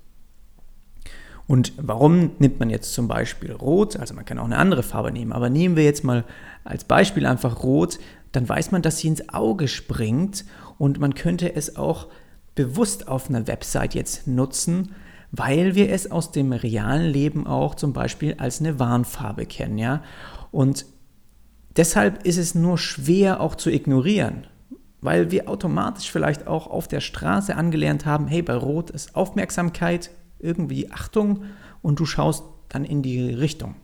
Und 1.47 1.73
warum 1.79 2.33
nimmt 2.39 2.61
man 2.61 2.69
jetzt 2.69 2.93
zum 2.93 3.09
Beispiel 3.09 3.53
Rot? 3.53 3.97
Also 3.97 4.15
man 4.15 4.27
kann 4.27 4.39
auch 4.39 4.45
eine 4.45 4.59
andere 4.59 4.83
Farbe 4.83 5.11
nehmen, 5.11 5.33
aber 5.33 5.49
nehmen 5.49 5.77
wir 5.77 5.85
jetzt 5.85 6.05
mal 6.05 6.25
als 6.65 6.85
Beispiel 6.85 7.25
einfach 7.25 7.63
Rot, 7.63 7.99
dann 8.33 8.47
weiß 8.47 8.71
man, 8.71 8.83
dass 8.83 8.99
sie 8.99 9.09
ins 9.09 9.31
Auge 9.31 9.69
springt 9.69 10.45
und 10.77 11.01
man 11.01 11.15
könnte 11.15 11.55
es 11.55 11.77
auch 11.77 12.09
bewusst 12.55 13.09
auf 13.09 13.31
einer 13.31 13.47
Website 13.47 13.95
jetzt 13.95 14.27
nutzen, 14.27 14.95
weil 15.31 15.75
wir 15.75 15.91
es 15.91 16.11
aus 16.11 16.33
dem 16.33 16.53
realen 16.53 17.11
Leben 17.11 17.47
auch 17.47 17.75
zum 17.75 17.93
Beispiel 17.93 18.35
als 18.39 18.61
eine 18.61 18.79
Warnfarbe 18.79 19.47
kennen, 19.47 19.79
ja. 19.79 20.03
Und 20.51 20.85
deshalb 21.77 22.27
ist 22.27 22.37
es 22.37 22.55
nur 22.55 22.77
schwer 22.77 23.41
auch 23.41 23.55
zu 23.55 23.71
ignorieren, 23.71 24.47
weil 25.01 25.31
wir 25.31 25.49
automatisch 25.49 26.11
vielleicht 26.11 26.47
auch 26.47 26.67
auf 26.67 26.89
der 26.89 27.01
Straße 27.01 27.55
angelernt 27.55 28.07
haben, 28.07 28.27
hey, 28.27 28.43
bei 28.43 28.55
Rot 28.55 28.91
ist 28.91 29.15
Aufmerksamkeit, 29.15 30.11
irgendwie 30.39 30.91
Achtung 30.91 31.45
und 31.83 32.01
du 32.01 32.07
schaust 32.07 32.45
dann 32.69 32.85
in 32.85 33.03
die 33.03 33.33
Richtung. 33.33 33.77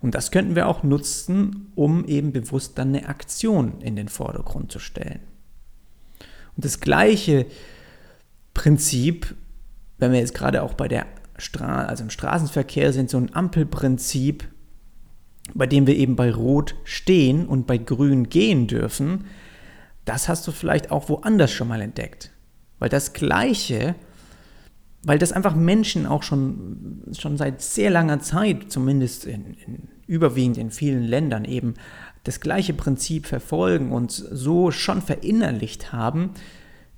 Und 0.00 0.14
das 0.14 0.30
könnten 0.30 0.54
wir 0.54 0.68
auch 0.68 0.82
nutzen, 0.82 1.72
um 1.74 2.04
eben 2.04 2.32
bewusst 2.32 2.78
dann 2.78 2.88
eine 2.88 3.08
Aktion 3.08 3.80
in 3.80 3.96
den 3.96 4.08
Vordergrund 4.08 4.70
zu 4.70 4.78
stellen. 4.78 5.20
Und 6.56 6.64
das 6.64 6.80
gleiche 6.80 7.46
Prinzip, 8.54 9.34
wenn 9.98 10.12
wir 10.12 10.20
jetzt 10.20 10.34
gerade 10.34 10.62
auch 10.62 10.74
bei 10.74 10.88
der 10.88 11.06
Stra 11.36 11.84
also 11.84 12.04
im 12.04 12.10
Straßenverkehr 12.10 12.92
sind, 12.92 13.10
so 13.10 13.18
ein 13.18 13.34
Ampelprinzip, 13.34 14.48
bei 15.54 15.66
dem 15.66 15.86
wir 15.86 15.96
eben 15.96 16.16
bei 16.16 16.32
Rot 16.32 16.74
stehen 16.84 17.46
und 17.46 17.66
bei 17.66 17.78
Grün 17.78 18.28
gehen 18.28 18.66
dürfen, 18.66 19.24
das 20.08 20.28
hast 20.28 20.46
du 20.46 20.52
vielleicht 20.52 20.90
auch 20.90 21.08
woanders 21.08 21.52
schon 21.52 21.68
mal 21.68 21.80
entdeckt. 21.80 22.30
Weil 22.78 22.88
das 22.88 23.12
Gleiche, 23.12 23.94
weil 25.02 25.18
das 25.18 25.32
einfach 25.32 25.54
Menschen 25.54 26.06
auch 26.06 26.22
schon, 26.22 27.02
schon 27.18 27.36
seit 27.36 27.60
sehr 27.60 27.90
langer 27.90 28.20
Zeit, 28.20 28.70
zumindest 28.70 29.26
in, 29.26 29.54
in, 29.66 29.88
überwiegend 30.06 30.56
in 30.56 30.70
vielen 30.70 31.02
Ländern 31.02 31.44
eben, 31.44 31.74
das 32.24 32.40
gleiche 32.40 32.74
Prinzip 32.74 33.26
verfolgen 33.26 33.92
und 33.92 34.10
so 34.10 34.70
schon 34.70 35.02
verinnerlicht 35.02 35.92
haben, 35.92 36.30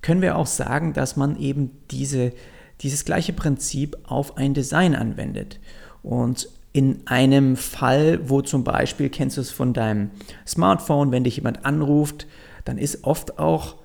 können 0.02 0.22
wir 0.22 0.36
auch 0.36 0.46
sagen, 0.46 0.92
dass 0.92 1.16
man 1.16 1.36
eben 1.36 1.70
diese, 1.90 2.32
dieses 2.80 3.04
gleiche 3.04 3.32
Prinzip 3.32 3.96
auf 4.04 4.36
ein 4.36 4.54
Design 4.54 4.94
anwendet. 4.94 5.60
Und 6.02 6.48
in 6.72 7.06
einem 7.06 7.56
Fall, 7.56 8.28
wo 8.28 8.40
zum 8.42 8.64
Beispiel, 8.64 9.08
kennst 9.08 9.36
du 9.36 9.40
es 9.40 9.50
von 9.50 9.72
deinem 9.72 10.10
Smartphone, 10.46 11.10
wenn 11.10 11.24
dich 11.24 11.36
jemand 11.36 11.64
anruft, 11.64 12.26
dann 12.70 12.78
ist 12.78 13.02
oft 13.02 13.40
auch 13.40 13.78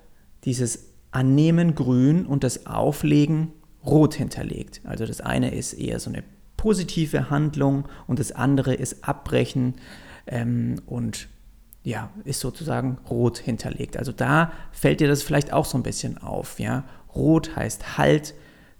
dieses 0.44 0.92
Annehmen 1.10 1.74
grün 1.74 2.28
und 2.28 2.44
das 2.44 2.68
Auflegen 2.68 3.52
rot 3.84 4.14
hinterlegt. 4.14 4.82
Also 4.84 5.08
das 5.08 5.22
eine 5.22 5.56
ist 5.56 5.74
eher 5.74 6.00
so 6.00 6.12
eine 6.12 6.24
positive 6.56 7.32
Handlung 7.32 7.88
und 8.06 8.20
das 8.20 8.32
andere 8.32 8.76
ist 8.76 9.04
Abbrechen 9.04 9.74
ähm, 10.28 10.84
und 10.86 11.30
ja, 11.82 12.12
ist 12.26 12.42
sozusagen 12.42 13.00
rot 13.10 13.40
hinterlegt. 13.40 13.98
Also 13.98 14.12
da 14.12 14.52
fällt 14.72 15.00
dir 15.00 15.08
das 15.08 15.24
vielleicht 15.24 15.52
auch 15.52 15.66
so 15.66 15.80
ein 15.80 15.84
bisschen 15.84 16.20
auf. 16.20 16.60
Ja? 16.60 16.84
Rot 17.16 17.56
heißt 17.56 17.98
Halt, 17.98 18.36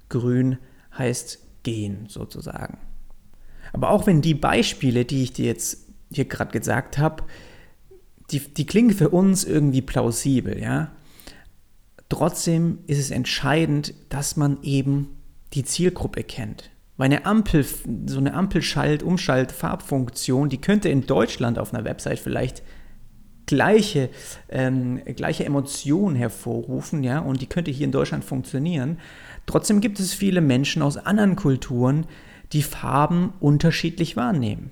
grün 0.10 0.60
heißt 0.96 1.40
gehen 1.64 2.06
sozusagen. 2.10 2.78
Aber 3.74 3.90
auch 3.90 4.06
wenn 4.06 4.22
die 4.22 4.36
Beispiele, 4.36 5.04
die 5.04 5.24
ich 5.24 5.34
dir 5.34 5.48
jetzt 5.48 5.88
hier 6.12 6.26
gerade 6.26 6.52
gesagt 6.52 7.00
habe, 7.00 7.24
die, 8.32 8.40
die 8.40 8.66
klingen 8.66 8.96
für 8.96 9.10
uns 9.10 9.44
irgendwie 9.44 9.82
plausibel, 9.82 10.60
ja. 10.60 10.92
Trotzdem 12.10 12.80
ist 12.88 13.00
es 13.00 13.12
entscheidend, 13.12 13.94
dass 14.10 14.38
man 14.38 14.62
eben 14.62 15.18
die 15.54 15.64
Zielgruppe 15.64 16.24
kennt. 16.24 16.70
Weil 16.98 17.06
eine 17.06 17.26
Ampel, 17.26 17.66
so 18.06 18.20
eine 18.20 18.36
Ampelschalt-, 18.36 19.04
Umschalt-Farbfunktion, 19.04 20.50
die 20.50 20.62
könnte 20.62 20.90
in 20.90 21.08
Deutschland 21.08 21.60
auf 21.60 21.74
einer 21.74 21.84
Website 21.84 22.20
vielleicht 22.20 22.64
gleiche, 23.48 24.10
ähm, 24.50 25.02
gleiche 25.16 25.46
Emotionen 25.46 26.16
hervorrufen, 26.16 27.04
ja, 27.04 27.20
und 27.20 27.42
die 27.42 27.48
könnte 27.48 27.72
hier 27.72 27.86
in 27.86 27.92
Deutschland 27.92 28.24
funktionieren. 28.24 29.00
Trotzdem 29.46 29.82
gibt 29.82 30.00
es 30.00 30.14
viele 30.14 30.42
Menschen 30.42 30.82
aus 30.82 30.98
anderen 30.98 31.36
Kulturen, 31.36 32.06
die 32.54 32.64
Farben 32.64 33.34
unterschiedlich 33.40 34.16
wahrnehmen. 34.16 34.72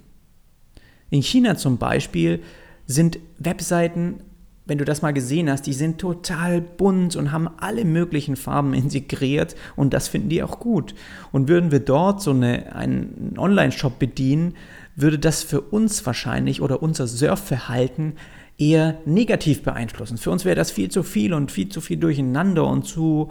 In 1.09 1.21
China 1.21 1.57
zum 1.57 1.77
Beispiel 1.77 2.41
sind 2.87 3.19
Webseiten, 3.39 4.21
wenn 4.65 4.77
du 4.77 4.85
das 4.85 5.01
mal 5.01 5.13
gesehen 5.13 5.49
hast, 5.49 5.63
die 5.63 5.73
sind 5.73 5.99
total 5.99 6.61
bunt 6.61 7.15
und 7.15 7.31
haben 7.31 7.49
alle 7.57 7.85
möglichen 7.85 8.35
Farben 8.35 8.73
integriert 8.73 9.55
und 9.75 9.93
das 9.93 10.07
finden 10.07 10.29
die 10.29 10.43
auch 10.43 10.59
gut. 10.59 10.95
Und 11.31 11.47
würden 11.47 11.71
wir 11.71 11.79
dort 11.79 12.21
so 12.21 12.31
eine, 12.31 12.75
einen 12.75 13.35
Online-Shop 13.37 13.99
bedienen, 13.99 14.55
würde 14.95 15.19
das 15.19 15.43
für 15.43 15.61
uns 15.61 16.05
wahrscheinlich 16.05 16.61
oder 16.61 16.83
unser 16.83 17.07
Surfverhalten 17.07 18.13
eher 18.57 18.99
negativ 19.05 19.63
beeinflussen. 19.63 20.17
Für 20.17 20.31
uns 20.31 20.45
wäre 20.45 20.55
das 20.55 20.71
viel 20.71 20.89
zu 20.89 21.03
viel 21.03 21.33
und 21.33 21.51
viel 21.51 21.69
zu 21.69 21.81
viel 21.81 21.97
durcheinander 21.97 22.65
und 22.67 22.85
zu, 22.85 23.29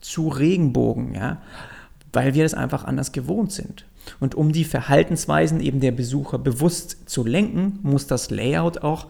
zu 0.00 0.28
Regenbogen, 0.28 1.14
ja, 1.14 1.40
weil 2.12 2.34
wir 2.34 2.42
das 2.42 2.54
einfach 2.54 2.84
anders 2.84 3.12
gewohnt 3.12 3.52
sind. 3.52 3.86
Und 4.20 4.34
um 4.34 4.52
die 4.52 4.64
Verhaltensweisen 4.64 5.60
eben 5.60 5.80
der 5.80 5.92
Besucher 5.92 6.38
bewusst 6.38 7.08
zu 7.08 7.24
lenken, 7.24 7.78
muss 7.82 8.06
das 8.06 8.30
Layout 8.30 8.82
auch 8.82 9.06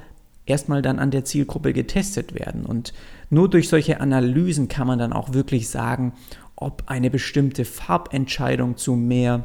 erstmal 0.47 0.83
dann 0.83 0.99
an 0.99 1.11
der 1.11 1.25
Zielgruppe 1.25 1.73
getestet 1.73 2.35
werden. 2.35 2.67
Und 2.67 2.93
nur 3.31 3.49
durch 3.49 3.69
solche 3.69 4.01
Analysen 4.01 4.69
kann 4.69 4.87
man 4.87 4.99
dann 4.99 5.13
auch 5.13 5.33
wirklich 5.33 5.69
sagen, 5.69 6.13
ob 6.57 6.85
eine 6.87 7.11
bestimmte 7.11 7.65
Farbentscheidung 7.65 8.77
zu 8.77 8.95
mehr 8.95 9.45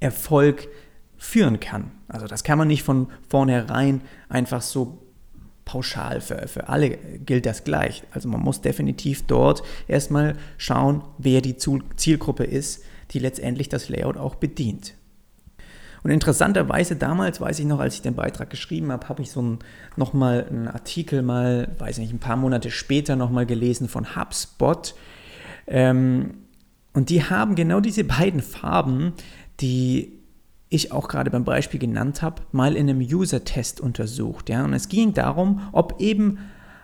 Erfolg 0.00 0.68
führen 1.16 1.60
kann. 1.60 1.90
Also 2.08 2.26
das 2.26 2.44
kann 2.44 2.58
man 2.58 2.68
nicht 2.68 2.82
von 2.82 3.08
vornherein 3.28 4.02
einfach 4.28 4.62
so 4.62 4.98
pauschal 5.64 6.20
für, 6.20 6.46
für 6.46 6.68
alle 6.68 6.90
gilt 6.90 7.46
das 7.46 7.64
gleich. 7.64 8.02
Also 8.10 8.28
man 8.28 8.40
muss 8.40 8.60
definitiv 8.60 9.22
dort 9.26 9.62
erstmal 9.88 10.36
schauen, 10.58 11.02
wer 11.18 11.40
die 11.40 11.56
Zielgruppe 11.56 12.44
ist, 12.44 12.84
die 13.10 13.18
letztendlich 13.18 13.68
das 13.68 13.88
Layout 13.88 14.16
auch 14.16 14.36
bedient. 14.36 14.94
Und 16.04 16.10
interessanterweise 16.10 16.96
damals, 16.96 17.40
weiß 17.40 17.58
ich 17.58 17.64
noch, 17.64 17.80
als 17.80 17.94
ich 17.94 18.02
den 18.02 18.14
Beitrag 18.14 18.50
geschrieben 18.50 18.92
habe, 18.92 19.08
habe 19.08 19.22
ich 19.22 19.30
so 19.30 19.40
ein, 19.40 19.58
nochmal 19.96 20.46
einen 20.48 20.68
Artikel 20.68 21.22
mal, 21.22 21.68
weiß 21.78 21.96
nicht, 21.96 22.12
ein 22.12 22.18
paar 22.18 22.36
Monate 22.36 22.70
später 22.70 23.16
nochmal 23.16 23.46
gelesen 23.46 23.88
von 23.88 24.14
HubSpot. 24.14 24.94
Ähm, 25.66 26.34
und 26.92 27.08
die 27.08 27.24
haben 27.24 27.54
genau 27.54 27.80
diese 27.80 28.04
beiden 28.04 28.42
Farben, 28.42 29.14
die 29.60 30.12
ich 30.68 30.92
auch 30.92 31.08
gerade 31.08 31.30
beim 31.30 31.44
Beispiel 31.44 31.80
genannt 31.80 32.20
habe, 32.20 32.42
mal 32.52 32.76
in 32.76 32.90
einem 32.90 33.00
User-Test 33.00 33.80
untersucht. 33.80 34.50
Ja? 34.50 34.64
Und 34.64 34.74
es 34.74 34.88
ging 34.88 35.14
darum, 35.14 35.62
ob 35.72 36.00
eben 36.00 36.38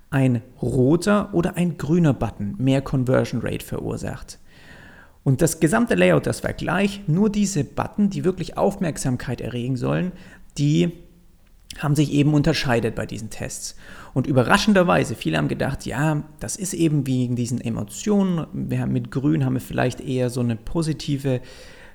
ein 0.09 0.43
roter 0.62 1.35
oder 1.35 1.57
ein 1.57 1.77
grüner 1.77 2.15
Button 2.15 2.55
mehr 2.59 2.81
Conversion 2.81 3.43
Rate 3.43 3.65
verursacht. 3.65 4.39
Und 5.23 5.43
das 5.43 5.61
gesamte 5.61 5.95
Layout, 5.95 6.27
das 6.27 6.43
war 6.43 6.53
gleich, 6.53 7.03
nur 7.07 7.31
diese 7.31 7.65
Button, 7.65 8.11
die 8.11 8.25
wirklich 8.25 8.57
Aufmerksamkeit 8.57 9.41
erregen 9.41 9.77
sollen, 9.77 10.12
die 10.57 10.93
haben 11.79 11.95
sich 11.95 12.12
eben 12.12 12.35
unterscheidet 12.35 12.95
bei 12.95 13.07
diesen 13.07 13.31
Tests. 13.31 13.77
Und 14.12 14.27
überraschenderweise, 14.27 15.15
viele 15.15 15.39
haben 15.39 15.49
gedacht, 15.49 15.87
ja, 15.87 16.25
das 16.41 16.57
ist 16.57 16.75
eben 16.75 17.07
wegen 17.07 17.37
diesen 17.37 17.61
Emotionen. 17.61 18.47
Wir 18.53 18.81
haben 18.81 18.93
mit 18.93 19.11
Grün 19.11 19.45
haben 19.45 19.55
wir 19.55 19.61
vielleicht 19.61 20.00
eher 20.00 20.31
so 20.31 20.41
eine 20.41 20.57
positive 20.57 21.41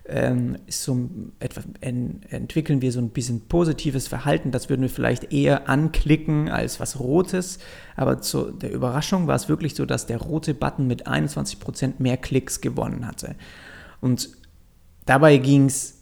ähm, 0.07 0.57
so 0.67 1.09
etwa, 1.39 1.61
en, 1.81 2.21
entwickeln 2.29 2.81
wir 2.81 2.91
so 2.91 2.99
ein 2.99 3.09
bisschen 3.09 3.47
positives 3.47 4.07
Verhalten. 4.07 4.51
Das 4.51 4.69
würden 4.69 4.81
wir 4.81 4.89
vielleicht 4.89 5.33
eher 5.33 5.67
anklicken 5.69 6.49
als 6.49 6.79
was 6.79 6.99
Rotes. 6.99 7.59
Aber 7.95 8.21
zu 8.21 8.51
der 8.51 8.71
Überraschung 8.71 9.27
war 9.27 9.35
es 9.35 9.49
wirklich 9.49 9.75
so, 9.75 9.85
dass 9.85 10.05
der 10.05 10.17
rote 10.17 10.53
Button 10.53 10.87
mit 10.87 11.07
21% 11.07 11.93
mehr 11.99 12.17
Klicks 12.17 12.61
gewonnen 12.61 13.07
hatte. 13.07 13.35
Und 14.01 14.29
dabei 15.05 15.37
ging 15.37 15.65
es 15.65 16.01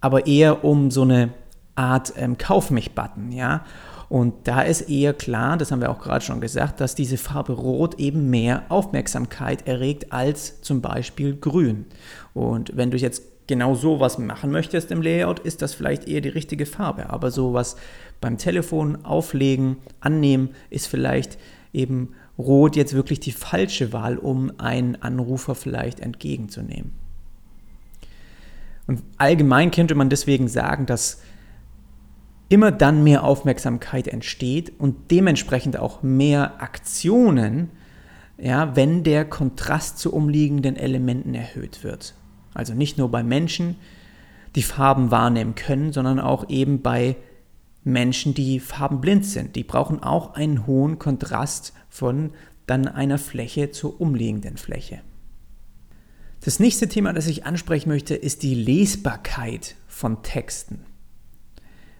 aber 0.00 0.26
eher 0.26 0.64
um 0.64 0.90
so 0.90 1.02
eine 1.02 1.30
Art 1.74 2.12
ähm, 2.16 2.38
Kauf 2.38 2.70
mich-Button, 2.70 3.32
ja. 3.32 3.64
Und 4.08 4.48
da 4.48 4.62
ist 4.62 4.90
eher 4.90 5.14
klar, 5.14 5.56
das 5.56 5.70
haben 5.70 5.80
wir 5.80 5.88
auch 5.88 6.00
gerade 6.00 6.24
schon 6.24 6.40
gesagt, 6.40 6.80
dass 6.80 6.96
diese 6.96 7.16
Farbe 7.16 7.52
Rot 7.52 8.00
eben 8.00 8.28
mehr 8.28 8.64
Aufmerksamkeit 8.68 9.68
erregt 9.68 10.12
als 10.12 10.60
zum 10.62 10.80
Beispiel 10.80 11.36
Grün. 11.36 11.86
Und 12.34 12.76
wenn 12.76 12.90
du 12.90 12.96
jetzt 12.96 13.22
genau 13.50 13.74
so 13.74 13.98
was 13.98 14.16
machen 14.16 14.52
möchtest 14.52 14.92
im 14.92 15.02
Layout, 15.02 15.40
ist 15.40 15.60
das 15.60 15.74
vielleicht 15.74 16.06
eher 16.06 16.20
die 16.20 16.28
richtige 16.28 16.66
Farbe. 16.66 17.10
Aber 17.10 17.32
sowas 17.32 17.74
beim 18.20 18.38
Telefon 18.38 19.04
auflegen, 19.04 19.78
annehmen, 19.98 20.50
ist 20.70 20.86
vielleicht 20.86 21.36
eben 21.72 22.14
Rot 22.38 22.76
jetzt 22.76 22.94
wirklich 22.94 23.18
die 23.18 23.32
falsche 23.32 23.92
Wahl, 23.92 24.18
um 24.18 24.52
einen 24.58 25.02
Anrufer 25.02 25.56
vielleicht 25.56 25.98
entgegenzunehmen. 25.98 26.92
Und 28.86 29.02
allgemein 29.18 29.72
könnte 29.72 29.96
man 29.96 30.10
deswegen 30.10 30.46
sagen, 30.46 30.86
dass 30.86 31.20
immer 32.48 32.70
dann 32.70 33.02
mehr 33.02 33.24
Aufmerksamkeit 33.24 34.06
entsteht 34.06 34.72
und 34.78 35.10
dementsprechend 35.10 35.76
auch 35.76 36.04
mehr 36.04 36.62
Aktionen, 36.62 37.70
ja, 38.38 38.76
wenn 38.76 39.02
der 39.02 39.24
Kontrast 39.24 39.98
zu 39.98 40.12
umliegenden 40.14 40.76
Elementen 40.76 41.34
erhöht 41.34 41.82
wird. 41.82 42.14
Also 42.54 42.74
nicht 42.74 42.98
nur 42.98 43.10
bei 43.10 43.22
Menschen, 43.22 43.76
die 44.56 44.62
Farben 44.62 45.10
wahrnehmen 45.10 45.54
können, 45.54 45.92
sondern 45.92 46.18
auch 46.18 46.48
eben 46.48 46.82
bei 46.82 47.16
Menschen, 47.84 48.34
die 48.34 48.60
farbenblind 48.60 49.24
sind. 49.24 49.56
Die 49.56 49.64
brauchen 49.64 50.02
auch 50.02 50.34
einen 50.34 50.66
hohen 50.66 50.98
Kontrast 50.98 51.72
von 51.88 52.32
dann 52.66 52.88
einer 52.88 53.18
Fläche 53.18 53.70
zur 53.70 54.00
umliegenden 54.00 54.56
Fläche. 54.56 55.00
Das 56.42 56.58
nächste 56.58 56.88
Thema, 56.88 57.12
das 57.12 57.26
ich 57.26 57.44
ansprechen 57.44 57.90
möchte, 57.90 58.14
ist 58.14 58.42
die 58.42 58.54
Lesbarkeit 58.54 59.76
von 59.88 60.22
Texten. 60.22 60.80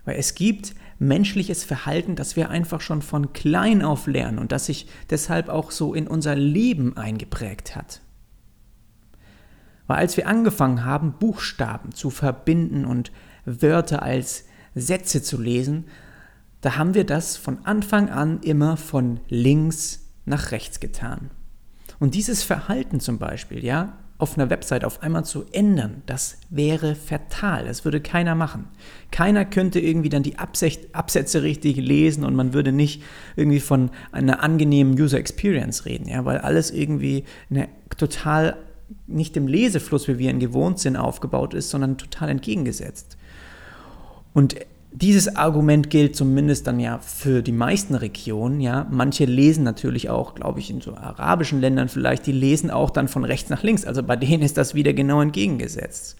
Weil 0.04 0.16
es 0.16 0.34
gibt 0.34 0.74
menschliches 0.98 1.64
Verhalten, 1.64 2.16
das 2.16 2.36
wir 2.36 2.50
einfach 2.50 2.80
schon 2.80 3.02
von 3.02 3.32
klein 3.32 3.82
auf 3.82 4.06
lernen 4.06 4.38
und 4.38 4.52
das 4.52 4.66
sich 4.66 4.86
deshalb 5.10 5.48
auch 5.48 5.70
so 5.70 5.94
in 5.94 6.06
unser 6.06 6.34
Leben 6.34 6.96
eingeprägt 6.96 7.76
hat. 7.76 8.00
Weil 9.90 9.98
als 9.98 10.16
wir 10.16 10.28
angefangen 10.28 10.84
haben, 10.84 11.14
Buchstaben 11.18 11.90
zu 11.90 12.10
verbinden 12.10 12.84
und 12.84 13.10
Wörter 13.44 14.04
als 14.04 14.44
Sätze 14.76 15.20
zu 15.20 15.36
lesen, 15.36 15.86
da 16.60 16.76
haben 16.76 16.94
wir 16.94 17.02
das 17.02 17.36
von 17.36 17.66
Anfang 17.66 18.08
an 18.08 18.38
immer 18.44 18.76
von 18.76 19.18
links 19.28 20.08
nach 20.26 20.52
rechts 20.52 20.78
getan. 20.78 21.30
Und 21.98 22.14
dieses 22.14 22.44
Verhalten 22.44 23.00
zum 23.00 23.18
Beispiel, 23.18 23.64
ja, 23.64 23.94
auf 24.16 24.38
einer 24.38 24.48
Website 24.48 24.84
auf 24.84 25.02
einmal 25.02 25.24
zu 25.24 25.46
ändern, 25.50 26.04
das 26.06 26.38
wäre 26.50 26.94
fatal. 26.94 27.64
Das 27.64 27.84
würde 27.84 28.00
keiner 28.00 28.36
machen. 28.36 28.68
Keiner 29.10 29.44
könnte 29.44 29.80
irgendwie 29.80 30.08
dann 30.08 30.22
die 30.22 30.38
Absätze 30.38 31.42
richtig 31.42 31.78
lesen 31.78 32.22
und 32.22 32.36
man 32.36 32.52
würde 32.52 32.70
nicht 32.70 33.02
irgendwie 33.34 33.58
von 33.58 33.90
einer 34.12 34.40
angenehmen 34.40 34.92
User 34.92 35.18
Experience 35.18 35.84
reden, 35.84 36.08
ja, 36.08 36.24
weil 36.24 36.38
alles 36.38 36.70
irgendwie 36.70 37.24
eine 37.50 37.68
total 37.96 38.56
nicht 39.06 39.36
im 39.36 39.46
Lesefluss, 39.46 40.08
wie 40.08 40.18
wir 40.18 40.30
ihn 40.30 40.40
gewohnt 40.40 40.78
sind, 40.78 40.96
aufgebaut 40.96 41.54
ist, 41.54 41.70
sondern 41.70 41.98
total 41.98 42.28
entgegengesetzt. 42.28 43.16
Und 44.32 44.56
dieses 44.92 45.36
Argument 45.36 45.88
gilt 45.88 46.16
zumindest 46.16 46.66
dann 46.66 46.80
ja 46.80 46.98
für 46.98 47.42
die 47.42 47.52
meisten 47.52 47.94
Regionen. 47.94 48.60
Ja, 48.60 48.86
manche 48.90 49.24
lesen 49.24 49.62
natürlich 49.62 50.10
auch, 50.10 50.34
glaube 50.34 50.60
ich, 50.60 50.70
in 50.70 50.80
so 50.80 50.94
arabischen 50.94 51.60
Ländern 51.60 51.88
vielleicht, 51.88 52.26
die 52.26 52.32
lesen 52.32 52.70
auch 52.70 52.90
dann 52.90 53.08
von 53.08 53.24
rechts 53.24 53.50
nach 53.50 53.62
links. 53.62 53.84
Also 53.84 54.02
bei 54.02 54.16
denen 54.16 54.42
ist 54.42 54.56
das 54.56 54.74
wieder 54.74 54.92
genau 54.92 55.22
entgegengesetzt. 55.22 56.16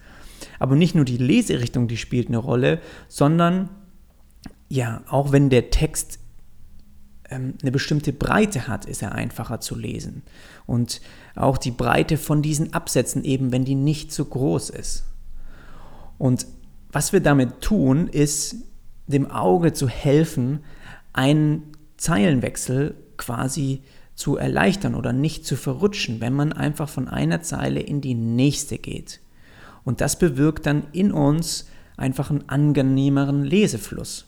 Aber 0.59 0.75
nicht 0.75 0.95
nur 0.95 1.05
die 1.05 1.17
Leserichtung, 1.17 1.87
die 1.87 1.97
spielt 1.97 2.29
eine 2.29 2.37
Rolle, 2.37 2.79
sondern 3.07 3.69
ja, 4.69 5.01
auch 5.09 5.33
wenn 5.33 5.49
der 5.49 5.69
Text 5.69 6.19
ähm, 7.29 7.55
eine 7.61 7.71
bestimmte 7.71 8.13
Breite 8.13 8.67
hat, 8.67 8.85
ist 8.85 9.01
er 9.01 9.13
einfacher 9.13 9.59
zu 9.59 9.75
lesen. 9.75 10.23
Und 10.65 11.01
auch 11.35 11.57
die 11.57 11.71
Breite 11.71 12.17
von 12.17 12.41
diesen 12.41 12.73
Absätzen 12.73 13.23
eben, 13.23 13.51
wenn 13.51 13.65
die 13.65 13.75
nicht 13.75 14.11
zu 14.11 14.25
groß 14.25 14.69
ist. 14.69 15.05
Und 16.17 16.45
was 16.91 17.13
wir 17.13 17.21
damit 17.21 17.61
tun, 17.61 18.07
ist 18.07 18.55
dem 19.07 19.29
Auge 19.29 19.73
zu 19.73 19.87
helfen, 19.87 20.59
einen 21.13 21.63
Zeilenwechsel 21.97 22.95
quasi 23.17 23.81
zu 24.15 24.37
erleichtern 24.37 24.95
oder 24.95 25.13
nicht 25.13 25.45
zu 25.45 25.55
verrutschen, 25.55 26.21
wenn 26.21 26.33
man 26.33 26.53
einfach 26.53 26.89
von 26.89 27.07
einer 27.07 27.41
Zeile 27.41 27.79
in 27.79 28.01
die 28.01 28.13
nächste 28.13 28.77
geht. 28.77 29.19
Und 29.83 30.01
das 30.01 30.19
bewirkt 30.19 30.65
dann 30.65 30.83
in 30.91 31.11
uns 31.11 31.67
einfach 31.97 32.29
einen 32.29 32.47
angenehmeren 32.49 33.43
Lesefluss. 33.43 34.27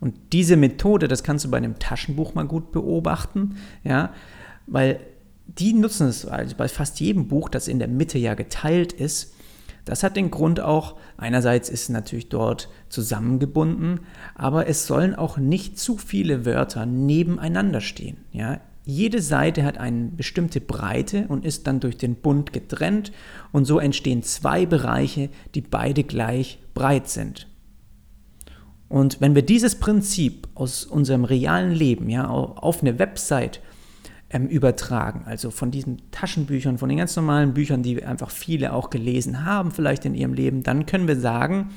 Und 0.00 0.14
diese 0.32 0.56
Methode, 0.56 1.06
das 1.08 1.22
kannst 1.22 1.44
du 1.44 1.50
bei 1.50 1.58
einem 1.58 1.78
Taschenbuch 1.78 2.34
mal 2.34 2.46
gut 2.46 2.72
beobachten, 2.72 3.56
ja, 3.84 4.12
weil 4.66 5.00
die 5.46 5.72
nutzen 5.72 6.08
es 6.08 6.26
also 6.26 6.56
bei 6.56 6.68
fast 6.68 7.00
jedem 7.00 7.28
Buch, 7.28 7.48
das 7.48 7.68
in 7.68 7.78
der 7.78 7.88
Mitte 7.88 8.18
ja 8.18 8.34
geteilt 8.34 8.92
ist, 8.92 9.34
das 9.84 10.02
hat 10.04 10.16
den 10.16 10.30
Grund 10.30 10.60
auch, 10.60 10.96
einerseits 11.16 11.68
ist 11.68 11.82
es 11.82 11.88
natürlich 11.88 12.28
dort 12.28 12.68
zusammengebunden, 12.88 14.00
aber 14.34 14.68
es 14.68 14.86
sollen 14.86 15.14
auch 15.14 15.38
nicht 15.38 15.78
zu 15.78 15.96
viele 15.96 16.46
Wörter 16.46 16.86
nebeneinander 16.86 17.80
stehen. 17.80 18.18
Ja? 18.30 18.60
Jede 18.84 19.20
Seite 19.20 19.64
hat 19.64 19.78
eine 19.78 20.08
bestimmte 20.08 20.60
Breite 20.60 21.26
und 21.28 21.44
ist 21.44 21.66
dann 21.66 21.80
durch 21.80 21.96
den 21.96 22.16
Bund 22.16 22.52
getrennt 22.52 23.12
und 23.50 23.64
so 23.64 23.78
entstehen 23.78 24.22
zwei 24.22 24.66
Bereiche, 24.66 25.30
die 25.54 25.60
beide 25.60 26.04
gleich 26.04 26.58
breit 26.74 27.08
sind. 27.08 27.48
Und 28.88 29.20
wenn 29.20 29.34
wir 29.34 29.42
dieses 29.42 29.76
Prinzip 29.76 30.48
aus 30.54 30.84
unserem 30.84 31.24
realen 31.24 31.72
Leben 31.72 32.10
ja, 32.10 32.28
auf 32.28 32.82
eine 32.82 32.98
Website 32.98 33.60
ähm, 34.32 34.48
übertragen. 34.48 35.22
Also 35.26 35.50
von 35.50 35.70
diesen 35.70 36.10
Taschenbüchern, 36.10 36.78
von 36.78 36.88
den 36.88 36.98
ganz 36.98 37.14
normalen 37.16 37.54
Büchern, 37.54 37.82
die 37.82 38.02
einfach 38.04 38.30
viele 38.30 38.72
auch 38.72 38.90
gelesen 38.90 39.44
haben, 39.44 39.70
vielleicht 39.70 40.04
in 40.04 40.14
ihrem 40.14 40.34
Leben, 40.34 40.62
dann 40.62 40.86
können 40.86 41.06
wir 41.06 41.20
sagen, 41.20 41.70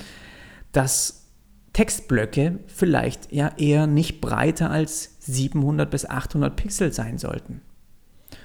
dass 0.72 1.26
Textblöcke 1.74 2.60
vielleicht 2.68 3.32
ja 3.34 3.52
eher 3.58 3.88
nicht 3.88 4.22
breiter 4.22 4.72
als 4.72 5.18
700 5.20 5.90
bis 5.90 6.06
800 6.06 6.56
Pixel 6.56 6.94
sein 6.94 7.18
sollten. 7.18 7.62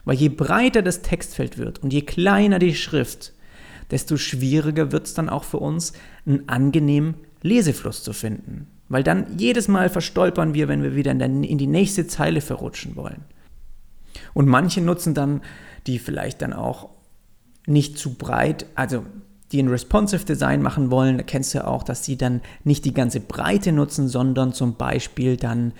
Weil 0.04 0.16
je 0.16 0.28
breiter 0.28 0.82
das 0.82 1.02
Textfeld 1.02 1.56
wird 1.56 1.78
und 1.80 1.92
je 1.92 2.02
kleiner 2.02 2.58
die 2.58 2.74
Schrift, 2.74 3.32
desto 3.90 4.16
schwieriger 4.16 4.92
wird 4.92 5.06
es 5.06 5.14
dann 5.14 5.28
auch 5.28 5.44
für 5.44 5.58
uns, 5.58 5.92
einen 6.26 6.48
angenehmen 6.48 7.14
Lesefluss 7.42 8.02
zu 8.02 8.12
finden. 8.12 8.66
Weil 8.88 9.04
dann 9.04 9.38
jedes 9.38 9.68
Mal 9.68 9.88
verstolpern 9.88 10.54
wir, 10.54 10.66
wenn 10.66 10.82
wir 10.82 10.96
wieder 10.96 11.12
in 11.12 11.58
die 11.58 11.66
nächste 11.66 12.06
Zeile 12.08 12.40
verrutschen 12.40 12.96
wollen. 12.96 13.24
Und 14.34 14.48
manche 14.48 14.80
nutzen 14.80 15.14
dann 15.14 15.40
die 15.86 15.98
vielleicht 15.98 16.42
dann 16.42 16.52
auch 16.52 16.90
nicht 17.66 17.98
zu 17.98 18.14
breit, 18.14 18.66
also 18.74 19.04
die 19.52 19.62
ein 19.62 19.68
responsive 19.68 20.24
Design 20.24 20.62
machen 20.62 20.90
wollen, 20.90 21.18
da 21.18 21.24
kennst 21.24 21.54
du 21.54 21.58
ja 21.58 21.66
auch, 21.66 21.82
dass 21.82 22.04
sie 22.04 22.16
dann 22.16 22.40
nicht 22.64 22.84
die 22.84 22.94
ganze 22.94 23.20
Breite 23.20 23.72
nutzen, 23.72 24.08
sondern 24.08 24.52
zum 24.52 24.76
Beispiel 24.76 25.36
dann 25.36 25.72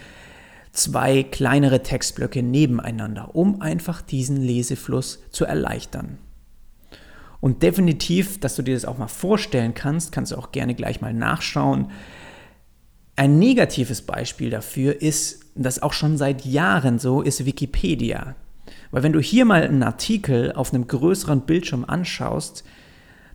zwei 0.72 1.22
kleinere 1.22 1.82
Textblöcke 1.82 2.42
nebeneinander, 2.42 3.34
um 3.34 3.60
einfach 3.60 4.02
diesen 4.02 4.36
Lesefluss 4.36 5.20
zu 5.30 5.44
erleichtern. 5.44 6.18
Und 7.40 7.62
definitiv, 7.62 8.38
dass 8.40 8.56
du 8.56 8.62
dir 8.62 8.74
das 8.74 8.84
auch 8.84 8.98
mal 8.98 9.08
vorstellen 9.08 9.74
kannst, 9.74 10.12
kannst 10.12 10.32
du 10.32 10.36
auch 10.36 10.52
gerne 10.52 10.74
gleich 10.74 11.00
mal 11.00 11.14
nachschauen. 11.14 11.90
Ein 13.16 13.38
negatives 13.38 14.02
Beispiel 14.02 14.50
dafür 14.50 15.00
ist, 15.00 15.49
das 15.62 15.82
auch 15.82 15.92
schon 15.92 16.16
seit 16.16 16.44
Jahren 16.44 16.98
so, 16.98 17.22
ist 17.22 17.44
Wikipedia. 17.44 18.34
Weil 18.90 19.02
wenn 19.02 19.12
du 19.12 19.20
hier 19.20 19.44
mal 19.44 19.62
einen 19.62 19.82
Artikel 19.82 20.52
auf 20.52 20.72
einem 20.72 20.86
größeren 20.86 21.42
Bildschirm 21.42 21.84
anschaust, 21.84 22.64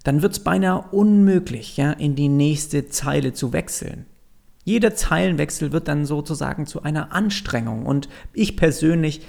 dann 0.03 0.21
wird 0.21 0.33
es 0.33 0.39
beinahe 0.39 0.85
unmöglich, 0.91 1.77
ja, 1.77 1.91
in 1.91 2.15
die 2.15 2.29
nächste 2.29 2.89
Zeile 2.89 3.33
zu 3.33 3.53
wechseln. 3.53 4.05
Jeder 4.63 4.95
Zeilenwechsel 4.95 5.71
wird 5.71 5.87
dann 5.87 6.05
sozusagen 6.05 6.65
zu 6.65 6.83
einer 6.83 7.11
Anstrengung 7.11 7.85
und 7.85 8.09
ich 8.33 8.55
persönlich 8.55 9.21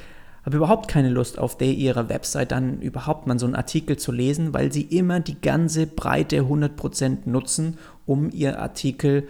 habe 0.44 0.58
überhaupt 0.58 0.88
keine 0.88 1.10
Lust 1.10 1.38
auf 1.38 1.58
der 1.58 1.72
ihrer 1.72 2.08
Website 2.08 2.52
dann 2.52 2.80
überhaupt 2.80 3.26
mal 3.26 3.38
so 3.38 3.46
einen 3.46 3.56
Artikel 3.56 3.96
zu 3.96 4.12
lesen, 4.12 4.54
weil 4.54 4.72
sie 4.72 4.82
immer 4.82 5.18
die 5.18 5.40
ganze 5.40 5.86
Breite 5.86 6.42
100% 6.42 7.28
nutzen, 7.28 7.78
um 8.06 8.30
ihr 8.30 8.60
Artikel, 8.60 9.26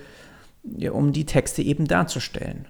um 0.92 1.12
die 1.12 1.24
Texte 1.24 1.62
eben 1.62 1.86
darzustellen. 1.86 2.66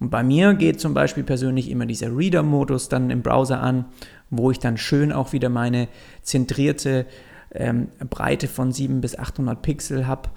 Und 0.00 0.10
bei 0.10 0.22
mir 0.22 0.54
geht 0.54 0.80
zum 0.80 0.94
Beispiel 0.94 1.24
persönlich 1.24 1.70
immer 1.70 1.86
dieser 1.86 2.16
Reader-Modus 2.16 2.88
dann 2.88 3.10
im 3.10 3.22
Browser 3.22 3.60
an, 3.60 3.86
wo 4.30 4.50
ich 4.50 4.58
dann 4.58 4.76
schön 4.76 5.12
auch 5.12 5.32
wieder 5.32 5.48
meine 5.48 5.88
zentrierte 6.22 7.06
ähm, 7.52 7.88
Breite 8.08 8.46
von 8.46 8.72
700 8.72 9.02
bis 9.02 9.18
800 9.18 9.60
Pixel 9.60 10.06
habe, 10.06 10.30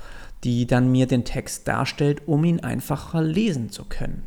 die 0.44 0.66
dann 0.66 0.92
mir 0.92 1.06
den 1.06 1.24
Text 1.24 1.68
darstellt, 1.68 2.28
um 2.28 2.44
ihn 2.44 2.62
einfacher 2.62 3.22
lesen 3.22 3.70
zu 3.70 3.86
können. 3.86 4.24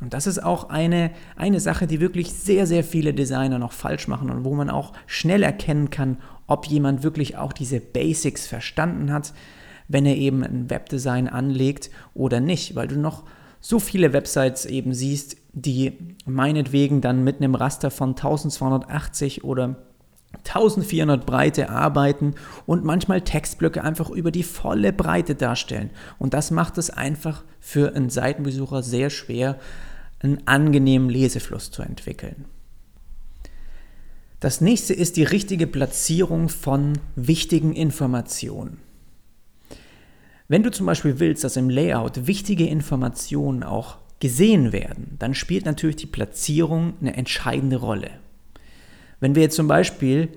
Und 0.00 0.14
das 0.14 0.26
ist 0.26 0.42
auch 0.42 0.68
eine, 0.68 1.12
eine 1.36 1.60
Sache, 1.60 1.86
die 1.86 2.00
wirklich 2.00 2.32
sehr, 2.32 2.66
sehr 2.66 2.82
viele 2.82 3.14
Designer 3.14 3.58
noch 3.58 3.72
falsch 3.72 4.08
machen 4.08 4.30
und 4.30 4.44
wo 4.44 4.54
man 4.54 4.68
auch 4.68 4.92
schnell 5.06 5.44
erkennen 5.44 5.90
kann, 5.90 6.18
ob 6.48 6.66
jemand 6.66 7.04
wirklich 7.04 7.36
auch 7.36 7.52
diese 7.52 7.80
Basics 7.80 8.46
verstanden 8.46 9.12
hat, 9.12 9.32
wenn 9.86 10.04
er 10.04 10.16
eben 10.16 10.42
ein 10.42 10.70
Webdesign 10.70 11.28
anlegt 11.28 11.90
oder 12.14 12.40
nicht, 12.40 12.74
weil 12.74 12.88
du 12.88 12.98
noch 12.98 13.24
so 13.62 13.78
viele 13.78 14.12
Websites 14.12 14.66
eben 14.66 14.92
siehst, 14.92 15.36
die 15.52 15.96
meinetwegen 16.26 17.00
dann 17.00 17.24
mit 17.24 17.36
einem 17.36 17.54
Raster 17.54 17.90
von 17.90 18.10
1280 18.10 19.44
oder 19.44 19.76
1400 20.38 21.24
Breite 21.24 21.70
arbeiten 21.70 22.34
und 22.66 22.84
manchmal 22.84 23.20
Textblöcke 23.20 23.84
einfach 23.84 24.10
über 24.10 24.32
die 24.32 24.42
volle 24.42 24.92
Breite 24.92 25.36
darstellen. 25.36 25.90
Und 26.18 26.34
das 26.34 26.50
macht 26.50 26.76
es 26.76 26.90
einfach 26.90 27.44
für 27.60 27.94
einen 27.94 28.10
Seitenbesucher 28.10 28.82
sehr 28.82 29.10
schwer, 29.10 29.58
einen 30.20 30.46
angenehmen 30.46 31.08
Lesefluss 31.08 31.70
zu 31.70 31.82
entwickeln. 31.82 32.46
Das 34.40 34.60
nächste 34.60 34.92
ist 34.92 35.16
die 35.16 35.22
richtige 35.22 35.68
Platzierung 35.68 36.48
von 36.48 36.98
wichtigen 37.14 37.74
Informationen. 37.74 38.78
Wenn 40.52 40.62
du 40.62 40.70
zum 40.70 40.84
Beispiel 40.84 41.18
willst, 41.18 41.44
dass 41.44 41.56
im 41.56 41.70
Layout 41.70 42.26
wichtige 42.26 42.66
Informationen 42.66 43.62
auch 43.62 43.96
gesehen 44.20 44.70
werden, 44.70 45.16
dann 45.18 45.34
spielt 45.34 45.64
natürlich 45.64 45.96
die 45.96 46.04
Platzierung 46.04 46.92
eine 47.00 47.16
entscheidende 47.16 47.76
Rolle. 47.76 48.10
Wenn 49.18 49.34
wir 49.34 49.40
jetzt 49.40 49.56
zum 49.56 49.66
Beispiel 49.66 50.28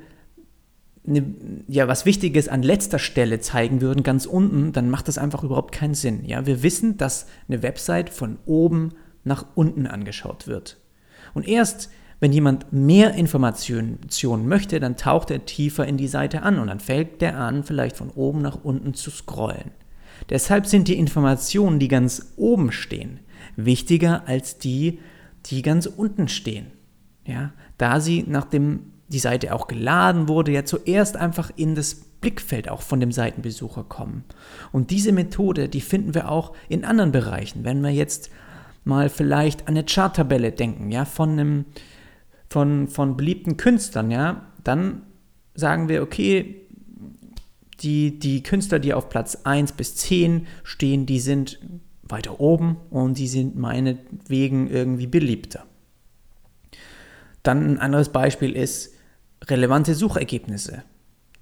eine, 1.05 1.35
ja, 1.67 1.89
was 1.89 2.05
Wichtiges 2.05 2.47
an 2.47 2.63
letzter 2.63 2.97
Stelle 2.97 3.41
zeigen 3.41 3.81
würden, 3.81 4.03
ganz 4.03 4.25
unten, 4.25 4.71
dann 4.71 4.89
macht 4.89 5.09
das 5.09 5.17
einfach 5.17 5.43
überhaupt 5.43 5.73
keinen 5.73 5.95
Sinn. 5.95 6.23
Ja? 6.23 6.45
Wir 6.45 6.63
wissen, 6.63 6.95
dass 6.95 7.27
eine 7.49 7.61
Website 7.61 8.09
von 8.09 8.37
oben 8.45 8.93
nach 9.25 9.45
unten 9.55 9.85
angeschaut 9.85 10.47
wird. 10.47 10.77
Und 11.33 11.45
erst 11.45 11.89
wenn 12.21 12.31
jemand 12.31 12.71
mehr 12.71 13.15
Informationen 13.15 13.99
möchte, 14.47 14.79
dann 14.79 14.95
taucht 14.95 15.29
er 15.29 15.43
tiefer 15.43 15.85
in 15.85 15.97
die 15.97 16.07
Seite 16.07 16.43
an 16.43 16.57
und 16.57 16.67
dann 16.67 16.79
fängt 16.79 17.21
er 17.21 17.37
an, 17.37 17.65
vielleicht 17.65 17.97
von 17.97 18.11
oben 18.11 18.41
nach 18.41 18.63
unten 18.63 18.93
zu 18.93 19.11
scrollen. 19.11 19.71
Deshalb 20.29 20.65
sind 20.65 20.87
die 20.87 20.97
Informationen, 20.97 21.79
die 21.79 21.87
ganz 21.87 22.33
oben 22.35 22.71
stehen, 22.71 23.19
wichtiger 23.55 24.27
als 24.27 24.57
die, 24.57 24.99
die 25.45 25.61
ganz 25.61 25.85
unten 25.85 26.27
stehen. 26.27 26.67
Ja, 27.25 27.53
da 27.77 27.99
sie, 27.99 28.23
nachdem 28.27 28.91
die 29.07 29.19
Seite 29.19 29.53
auch 29.53 29.67
geladen 29.67 30.27
wurde, 30.27 30.51
ja 30.51 30.65
zuerst 30.65 31.17
einfach 31.17 31.51
in 31.55 31.75
das 31.75 31.95
Blickfeld 31.95 32.69
auch 32.69 32.81
von 32.81 32.99
dem 32.99 33.11
Seitenbesucher 33.11 33.83
kommen. 33.83 34.23
Und 34.71 34.89
diese 34.89 35.11
Methode, 35.11 35.69
die 35.69 35.81
finden 35.81 36.15
wir 36.15 36.31
auch 36.31 36.53
in 36.69 36.85
anderen 36.85 37.11
Bereichen. 37.11 37.63
Wenn 37.63 37.81
wir 37.81 37.91
jetzt 37.91 38.31
mal 38.83 39.09
vielleicht 39.09 39.67
an 39.67 39.75
eine 39.75 39.83
Charttabelle 39.83 40.51
denken, 40.51 40.91
ja, 40.91 41.05
von 41.05 41.31
einem, 41.31 41.65
von, 42.49 42.87
von 42.87 43.17
beliebten 43.17 43.57
Künstlern, 43.57 44.11
ja, 44.11 44.47
dann 44.63 45.03
sagen 45.53 45.87
wir, 45.87 46.01
okay, 46.01 46.64
die, 47.81 48.19
die 48.19 48.43
Künstler, 48.43 48.79
die 48.79 48.93
auf 48.93 49.09
Platz 49.09 49.39
1 49.43 49.73
bis 49.73 49.95
10 49.95 50.47
stehen, 50.63 51.05
die 51.05 51.19
sind 51.19 51.59
weiter 52.03 52.39
oben 52.39 52.77
und 52.89 53.17
die 53.17 53.27
sind 53.27 53.55
meinetwegen 53.55 54.69
irgendwie 54.69 55.07
beliebter. 55.07 55.65
Dann 57.43 57.65
ein 57.65 57.79
anderes 57.79 58.09
Beispiel 58.09 58.55
ist 58.55 58.93
relevante 59.43 59.95
Suchergebnisse. 59.95 60.83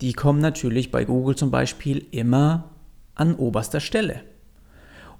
Die 0.01 0.13
kommen 0.13 0.39
natürlich 0.39 0.91
bei 0.91 1.05
Google 1.05 1.35
zum 1.35 1.51
Beispiel 1.51 2.05
immer 2.11 2.71
an 3.15 3.35
oberster 3.35 3.79
Stelle. 3.79 4.21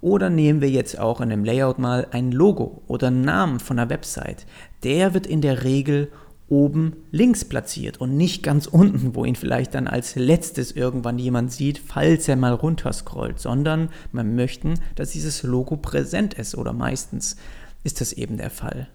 Oder 0.00 0.28
nehmen 0.28 0.60
wir 0.60 0.68
jetzt 0.68 0.98
auch 0.98 1.22
in 1.22 1.32
einem 1.32 1.44
Layout 1.44 1.78
mal 1.78 2.06
ein 2.10 2.30
Logo 2.30 2.82
oder 2.86 3.06
einen 3.06 3.22
Namen 3.22 3.60
von 3.60 3.78
einer 3.78 3.88
Website. 3.88 4.44
Der 4.82 5.14
wird 5.14 5.26
in 5.26 5.40
der 5.40 5.64
Regel 5.64 6.12
oben 6.48 6.96
links 7.10 7.44
platziert 7.44 7.98
und 8.00 8.16
nicht 8.16 8.42
ganz 8.42 8.66
unten, 8.66 9.14
wo 9.14 9.24
ihn 9.24 9.36
vielleicht 9.36 9.74
dann 9.74 9.88
als 9.88 10.14
letztes 10.14 10.72
irgendwann 10.72 11.18
jemand 11.18 11.52
sieht, 11.52 11.78
falls 11.78 12.28
er 12.28 12.36
mal 12.36 12.52
runterscrollt, 12.52 13.40
sondern 13.40 13.88
man 14.12 14.34
möchte, 14.34 14.74
dass 14.94 15.10
dieses 15.10 15.42
Logo 15.42 15.76
präsent 15.76 16.34
ist 16.34 16.54
oder 16.54 16.72
meistens 16.72 17.36
ist 17.82 18.00
das 18.00 18.12
eben 18.12 18.36
der 18.36 18.50
Fall. 18.50 18.88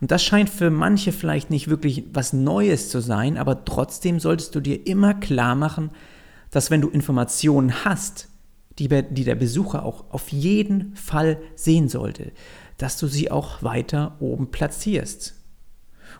Und 0.00 0.10
das 0.10 0.22
scheint 0.22 0.50
für 0.50 0.70
manche 0.70 1.12
vielleicht 1.12 1.50
nicht 1.50 1.68
wirklich 1.68 2.04
was 2.12 2.32
Neues 2.32 2.88
zu 2.88 3.00
sein, 3.00 3.36
aber 3.36 3.64
trotzdem 3.64 4.20
solltest 4.20 4.54
du 4.54 4.60
dir 4.60 4.86
immer 4.86 5.14
klar 5.14 5.54
machen, 5.54 5.90
dass 6.50 6.70
wenn 6.70 6.80
du 6.80 6.88
Informationen 6.88 7.84
hast, 7.84 8.28
die, 8.78 8.88
die 8.88 9.24
der 9.24 9.34
Besucher 9.34 9.84
auch 9.84 10.04
auf 10.10 10.30
jeden 10.30 10.96
Fall 10.96 11.38
sehen 11.54 11.88
sollte, 11.88 12.32
dass 12.78 12.98
du 12.98 13.06
sie 13.06 13.30
auch 13.30 13.62
weiter 13.62 14.16
oben 14.20 14.50
platzierst. 14.50 15.34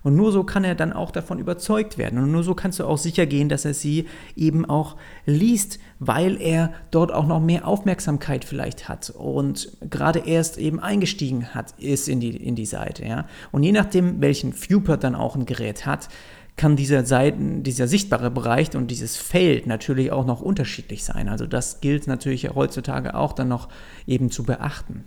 Und 0.02 0.16
nur 0.16 0.32
so 0.32 0.42
kann 0.42 0.64
er 0.64 0.74
dann 0.74 0.92
auch 0.92 1.10
davon 1.10 1.38
überzeugt 1.38 1.96
werden. 1.98 2.18
Und 2.18 2.32
nur 2.32 2.42
so 2.42 2.54
kannst 2.54 2.80
du 2.80 2.84
auch 2.84 2.98
sicher 2.98 3.26
gehen, 3.26 3.48
dass 3.48 3.64
er 3.64 3.74
sie 3.74 4.06
eben 4.36 4.64
auch 4.64 4.96
liest, 5.26 5.78
weil 5.98 6.40
er 6.40 6.72
dort 6.90 7.12
auch 7.12 7.26
noch 7.26 7.40
mehr 7.40 7.66
Aufmerksamkeit 7.66 8.44
vielleicht 8.44 8.88
hat 8.88 9.10
und 9.10 9.76
gerade 9.88 10.20
erst 10.20 10.58
eben 10.58 10.80
eingestiegen 10.80 11.54
hat, 11.54 11.72
ist 11.78 12.08
in 12.08 12.20
die, 12.20 12.36
in 12.36 12.56
die 12.56 12.66
Seite. 12.66 13.06
Ja? 13.06 13.26
Und 13.52 13.62
je 13.62 13.72
nachdem, 13.72 14.20
welchen 14.20 14.52
Viewport 14.52 15.04
dann 15.04 15.14
auch 15.14 15.36
ein 15.36 15.46
Gerät 15.46 15.86
hat, 15.86 16.08
kann 16.56 16.76
dieser 16.76 17.04
Seiten, 17.06 17.62
dieser 17.62 17.88
sichtbare 17.88 18.30
Bereich 18.30 18.76
und 18.76 18.90
dieses 18.90 19.16
Feld 19.16 19.66
natürlich 19.66 20.12
auch 20.12 20.26
noch 20.26 20.42
unterschiedlich 20.42 21.02
sein. 21.04 21.28
Also 21.28 21.46
das 21.46 21.80
gilt 21.80 22.06
natürlich 22.06 22.50
heutzutage 22.54 23.14
auch 23.14 23.32
dann 23.32 23.48
noch 23.48 23.68
eben 24.06 24.30
zu 24.30 24.42
beachten. 24.42 25.04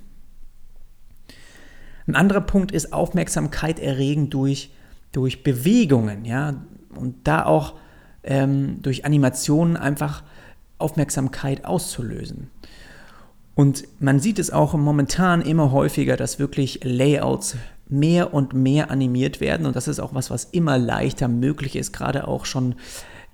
Ein 2.07 2.15
anderer 2.15 2.41
Punkt 2.41 2.71
ist 2.71 2.93
Aufmerksamkeit 2.93 3.79
erregen 3.79 4.29
durch 4.29 4.71
durch 5.15 5.43
Bewegungen, 5.43 6.25
ja, 6.25 6.55
und 6.95 7.15
da 7.23 7.45
auch 7.45 7.75
ähm, 8.23 8.81
durch 8.81 9.05
Animationen 9.05 9.77
einfach 9.77 10.23
Aufmerksamkeit 10.77 11.65
auszulösen. 11.65 12.49
Und 13.53 13.85
man 13.99 14.19
sieht 14.19 14.39
es 14.39 14.51
auch 14.51 14.73
momentan 14.73 15.41
immer 15.41 15.71
häufiger, 15.71 16.17
dass 16.17 16.39
wirklich 16.39 16.81
Layouts 16.83 17.55
mehr 17.87 18.33
und 18.33 18.53
mehr 18.53 18.91
animiert 18.91 19.39
werden. 19.39 19.65
Und 19.65 19.75
das 19.75 19.87
ist 19.87 19.99
auch 19.99 20.13
was, 20.13 20.29
was 20.29 20.45
immer 20.45 20.77
leichter 20.77 21.29
möglich 21.29 21.75
ist, 21.75 21.93
gerade 21.93 22.27
auch 22.27 22.45
schon 22.45 22.75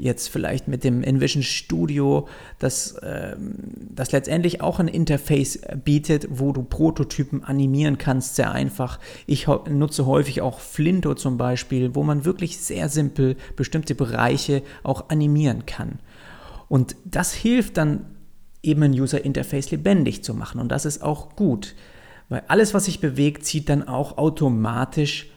jetzt 0.01 0.29
vielleicht 0.29 0.67
mit 0.67 0.83
dem 0.83 1.03
Envision 1.03 1.43
Studio, 1.43 2.27
das, 2.57 2.93
äh, 2.93 3.35
das 3.37 4.11
letztendlich 4.11 4.59
auch 4.59 4.79
ein 4.79 4.87
Interface 4.87 5.61
bietet, 5.83 6.27
wo 6.31 6.51
du 6.51 6.63
Prototypen 6.63 7.43
animieren 7.43 7.99
kannst, 7.99 8.35
sehr 8.35 8.51
einfach. 8.51 8.99
Ich 9.27 9.47
nutze 9.69 10.07
häufig 10.07 10.41
auch 10.41 10.59
Flinto 10.59 11.13
zum 11.13 11.37
Beispiel, 11.37 11.93
wo 11.93 12.01
man 12.01 12.25
wirklich 12.25 12.57
sehr 12.57 12.89
simpel 12.89 13.37
bestimmte 13.55 13.93
Bereiche 13.93 14.63
auch 14.81 15.09
animieren 15.09 15.67
kann. 15.67 15.99
Und 16.67 16.95
das 17.05 17.33
hilft 17.33 17.77
dann 17.77 18.05
eben 18.63 18.81
ein 18.81 18.93
User 18.93 19.23
Interface 19.23 19.69
lebendig 19.69 20.23
zu 20.23 20.33
machen. 20.33 20.59
Und 20.59 20.71
das 20.71 20.85
ist 20.85 21.03
auch 21.03 21.35
gut, 21.35 21.75
weil 22.27 22.43
alles, 22.47 22.73
was 22.73 22.85
sich 22.85 23.01
bewegt, 23.01 23.45
zieht 23.45 23.69
dann 23.69 23.87
auch 23.87 24.17
automatisch 24.17 25.29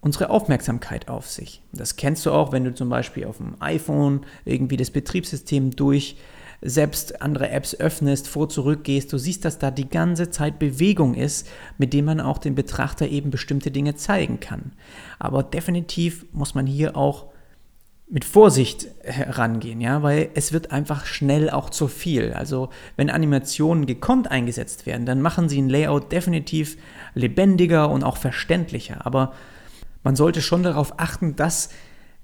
unsere 0.00 0.30
Aufmerksamkeit 0.30 1.08
auf 1.08 1.28
sich. 1.28 1.62
Das 1.72 1.96
kennst 1.96 2.24
du 2.26 2.32
auch, 2.32 2.52
wenn 2.52 2.64
du 2.64 2.74
zum 2.74 2.88
Beispiel 2.88 3.26
auf 3.26 3.38
dem 3.38 3.56
iPhone 3.60 4.24
irgendwie 4.44 4.76
das 4.76 4.90
Betriebssystem 4.90 5.70
durch 5.74 6.16
selbst 6.62 7.20
andere 7.22 7.50
Apps 7.50 7.74
öffnest, 7.74 8.28
vor 8.28 8.48
zurück 8.48 8.84
gehst, 8.84 9.12
du 9.12 9.18
siehst, 9.18 9.44
dass 9.44 9.58
da 9.58 9.70
die 9.70 9.88
ganze 9.88 10.30
Zeit 10.30 10.58
Bewegung 10.58 11.14
ist, 11.14 11.46
mit 11.78 11.92
dem 11.92 12.06
man 12.06 12.20
auch 12.20 12.38
dem 12.38 12.54
Betrachter 12.54 13.08
eben 13.08 13.30
bestimmte 13.30 13.70
Dinge 13.70 13.94
zeigen 13.94 14.40
kann. 14.40 14.72
Aber 15.18 15.42
definitiv 15.42 16.26
muss 16.32 16.54
man 16.54 16.66
hier 16.66 16.96
auch 16.96 17.26
mit 18.08 18.24
Vorsicht 18.24 18.86
herangehen, 19.02 19.80
ja, 19.80 20.02
weil 20.02 20.30
es 20.34 20.52
wird 20.52 20.70
einfach 20.70 21.06
schnell 21.06 21.50
auch 21.50 21.70
zu 21.70 21.88
viel. 21.88 22.32
Also 22.32 22.70
wenn 22.96 23.10
Animationen 23.10 23.84
gekonnt 23.84 24.30
eingesetzt 24.30 24.86
werden, 24.86 25.06
dann 25.06 25.20
machen 25.20 25.48
sie 25.48 25.60
ein 25.60 25.68
Layout 25.68 26.12
definitiv 26.12 26.76
lebendiger 27.14 27.90
und 27.90 28.04
auch 28.04 28.16
verständlicher. 28.16 29.04
Aber 29.04 29.32
man 30.06 30.14
sollte 30.14 30.40
schon 30.40 30.62
darauf 30.62 31.00
achten, 31.00 31.34
dass 31.34 31.68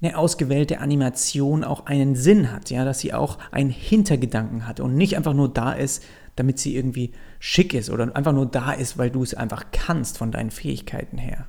eine 0.01 0.17
ausgewählte 0.17 0.79
Animation 0.79 1.65
auch 1.65 1.87
einen 1.87 2.15
Sinn 2.15 2.53
hat, 2.53 2.71
ja, 2.71 2.85
dass 2.85 3.01
sie 3.01 3.13
auch 3.13 3.39
einen 3.51 3.71
Hintergedanken 3.71 4.69
hat 4.69 4.79
und 4.79 4.95
nicht 4.95 5.17
einfach 5.17 5.35
nur 5.35 5.53
da 5.53 5.73
ist, 5.73 6.05
damit 6.37 6.61
sie 6.61 6.77
irgendwie 6.77 7.11
schick 7.41 7.75
ist 7.75 7.91
oder 7.91 8.15
einfach 8.15 8.33
nur 8.33 8.47
da 8.47 8.71
ist, 8.71 8.99
weil 8.99 9.11
du 9.11 9.25
es 9.25 9.35
einfach 9.35 9.73
kannst 9.73 10.17
von 10.17 10.31
deinen 10.31 10.53
Fähigkeiten 10.53 11.19
her. 11.19 11.49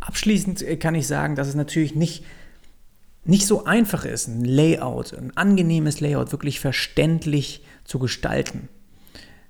Abschließend 0.00 0.60
äh, 0.60 0.76
kann 0.76 0.94
ich 0.94 1.06
sagen, 1.06 1.36
dass 1.36 1.48
es 1.48 1.54
natürlich 1.54 1.94
nicht, 1.94 2.26
nicht 3.24 3.46
so 3.46 3.64
einfach 3.64 4.04
ist, 4.04 4.28
ein 4.28 4.44
Layout, 4.44 5.14
ein 5.14 5.34
angenehmes 5.38 6.00
Layout 6.00 6.32
wirklich 6.32 6.60
verständlich 6.60 7.64
zu 7.84 7.98
gestalten. 7.98 8.68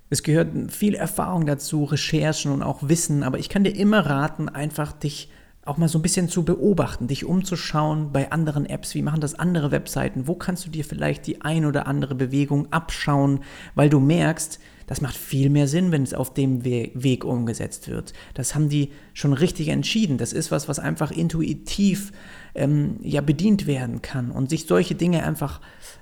Es 0.09 0.23
gehört 0.23 0.71
viel 0.71 0.95
Erfahrung 0.95 1.45
dazu, 1.45 1.83
Recherchen 1.83 2.53
und 2.53 2.63
auch 2.63 2.87
Wissen, 2.87 3.23
aber 3.23 3.39
ich 3.39 3.49
kann 3.49 3.65
dir 3.65 3.75
immer 3.75 4.05
raten, 4.05 4.47
einfach 4.47 4.93
dich 4.93 5.29
auch 5.65 5.77
mal 5.77 5.89
so 5.89 5.97
ein 5.97 6.03
bisschen 6.03 6.29
zu 6.29 6.43
beobachten, 6.43 7.07
dich 7.07 7.25
umzuschauen 7.25 8.11
bei 8.13 8.31
anderen 8.31 8.67
Apps, 8.67 8.93
wie 8.93 9.01
machen 9.01 9.19
das 9.19 9.33
andere 9.37 9.71
Webseiten, 9.71 10.27
wo 10.27 10.35
kannst 10.35 10.65
du 10.65 10.69
dir 10.69 10.85
vielleicht 10.85 11.25
die 11.25 11.41
ein 11.41 11.65
oder 11.65 11.87
andere 11.87 12.13
Bewegung 12.13 12.71
abschauen, 12.71 13.39
weil 13.73 13.89
du 13.89 13.99
merkst, 13.99 14.59
das 14.85 15.01
macht 15.01 15.17
viel 15.17 15.49
mehr 15.49 15.67
Sinn, 15.67 15.91
wenn 15.91 16.03
es 16.03 16.13
auf 16.13 16.33
dem 16.35 16.63
Weg 16.63 17.25
umgesetzt 17.25 17.87
wird. 17.87 18.13
Das 18.35 18.53
haben 18.53 18.69
die 18.69 18.91
schon 19.13 19.33
richtig 19.33 19.69
entschieden. 19.69 20.19
Das 20.19 20.31
ist 20.31 20.51
was, 20.51 20.69
was 20.69 20.77
einfach 20.77 21.09
intuitiv 21.09 22.11
ähm, 22.53 22.97
ja 23.01 23.21
bedient 23.21 23.65
werden 23.65 24.03
kann 24.03 24.29
und 24.29 24.51
sich 24.51 24.67
solche 24.67 24.93
Dinge 24.93 25.23
einfach 25.23 25.59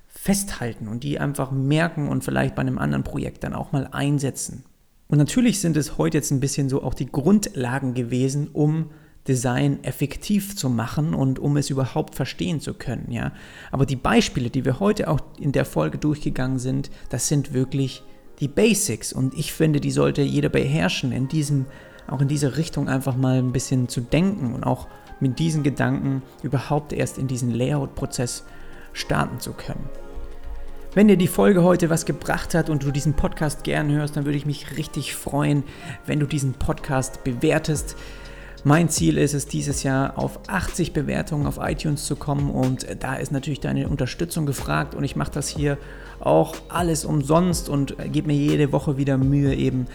festhalten 0.08 0.90
und 0.90 1.04
die 1.04 1.20
einfach 1.20 1.52
merken 1.52 2.10
und 2.10 2.26
vielleicht 2.26 2.56
bei 2.56 2.62
einem 2.62 2.78
anderen 2.78 3.06
Projekt 3.06 3.46
dann 3.46 3.54
auch 3.54 3.72
mal 3.72 3.88
einsetzen. 3.92 4.66
Und 5.08 5.18
natürlich 5.18 5.62
sind 5.62 5.78
es 5.78 5.98
heute 5.98 6.18
jetzt 6.18 6.32
ein 6.32 6.40
bisschen 6.42 6.68
so 6.68 6.84
auch 6.84 6.94
die 6.94 7.06
Grundlagen 7.06 7.94
gewesen, 7.94 8.50
um 8.52 8.90
Design 9.28 9.84
effektiv 9.84 10.56
zu 10.56 10.70
machen 10.70 11.14
und 11.14 11.40
um 11.40 11.56
es 11.56 11.70
überhaupt 11.70 12.16
verstehen 12.16 12.60
zu 12.60 12.74
können, 12.74 13.10
ja. 13.10 13.32
Aber 13.72 13.86
die 13.86 13.96
Beispiele, 13.96 14.50
die 14.50 14.66
wir 14.66 14.80
heute 14.80 15.10
auch 15.10 15.22
in 15.40 15.54
der 15.54 15.66
Folge 15.66 15.98
durchgegangen 15.98 16.60
sind, 16.60 16.92
das 17.10 17.28
sind 17.28 17.54
wirklich 17.54 18.04
die 18.40 18.48
Basics 18.48 19.14
und 19.14 19.34
ich 19.38 19.54
finde, 19.54 19.80
die 19.80 19.92
sollte 19.92 20.22
jeder 20.22 20.50
beherrschen, 20.50 21.12
in 21.12 21.28
diesem, 21.28 21.66
auch 22.08 22.20
in 22.20 22.28
diese 22.28 22.58
Richtung 22.58 22.90
einfach 22.90 23.16
mal 23.16 23.38
ein 23.38 23.54
bisschen 23.54 23.88
zu 23.88 24.02
denken 24.02 24.54
und 24.54 24.66
auch 24.66 24.88
mit 25.20 25.40
diesen 25.40 25.64
Gedanken 25.64 26.22
überhaupt 26.42 26.92
erst 26.92 27.18
in 27.18 27.28
diesen 27.28 27.52
Layout-Prozess 27.52 28.44
starten 28.92 29.40
zu 29.40 29.54
können. 29.54 29.90
Wenn 30.94 31.08
dir 31.08 31.18
die 31.18 31.28
Folge 31.28 31.64
heute 31.64 31.90
was 31.90 32.06
gebracht 32.06 32.54
hat 32.54 32.70
und 32.70 32.84
du 32.84 32.92
diesen 32.92 33.16
Podcast 33.16 33.64
gern 33.64 33.92
hörst, 33.92 34.16
dann 34.16 34.26
würde 34.26 34.38
ich 34.38 34.46
mich 34.46 34.78
richtig 34.78 35.16
freuen, 35.16 35.64
wenn 36.06 36.20
du 36.20 36.28
diesen 36.28 36.54
Podcast 36.54 37.24
bewertest. 37.24 37.96
Mein 38.66 38.88
Ziel 38.88 39.18
ist 39.18 39.34
es, 39.34 39.46
dieses 39.46 39.84
Jahr 39.84 40.18
auf 40.18 40.40
80 40.48 40.94
Bewertungen 40.94 41.48
auf 41.48 41.60
iTunes 41.62 42.06
zu 42.06 42.16
kommen 42.16 42.50
und 42.50 42.88
da 43.00 43.16
ist 43.16 43.34
natürlich 43.34 43.60
deine 43.60 43.90
Unterstützung 43.90 44.46
gefragt 44.46 44.96
und 44.96 45.04
ich 45.04 45.18
mache 45.18 45.32
das 45.32 45.50
hier 45.50 45.78
auch 46.22 46.56
alles 46.70 47.04
umsonst 47.04 47.68
und 47.68 47.98
gebe 48.14 48.28
mir 48.28 48.38
jede 48.38 48.72
Woche 48.72 48.96
wieder 48.96 49.18
Mühe, 49.18 49.54
eben 49.54 49.88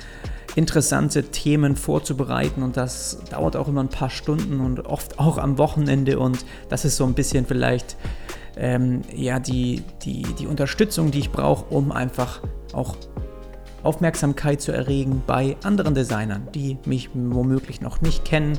interessante 0.54 1.22
Themen 1.22 1.76
vorzubereiten 1.76 2.62
und 2.62 2.76
das 2.76 3.22
dauert 3.31 3.57
auch 3.57 3.68
immer 3.68 3.83
ein 3.83 3.88
paar 3.88 4.11
Stunden 4.11 4.61
und 4.61 4.85
oft 4.85 5.18
auch 5.18 5.38
am 5.38 5.57
Wochenende 5.57 6.18
und 6.18 6.44
das 6.68 6.85
ist 6.85 6.96
so 6.96 7.04
ein 7.04 7.14
bisschen 7.14 7.46
vielleicht 7.46 7.96
ähm, 8.59 9.00
ja 9.14 9.38
die, 9.40 9.83
die, 10.02 10.24
die 10.38 10.46
Unterstützung, 10.46 11.11
die 11.11 11.20
ich 11.20 11.31
brauche, 11.31 11.74
um 11.74 11.90
einfach 11.90 12.42
auch 12.74 12.96
Aufmerksamkeit 13.82 14.60
zu 14.60 14.72
erregen 14.72 15.22
bei 15.26 15.56
anderen 15.62 15.94
Designern, 15.94 16.48
die 16.54 16.78
mich 16.84 17.10
womöglich 17.14 17.80
noch 17.80 18.00
nicht 18.00 18.24
kennen 18.24 18.58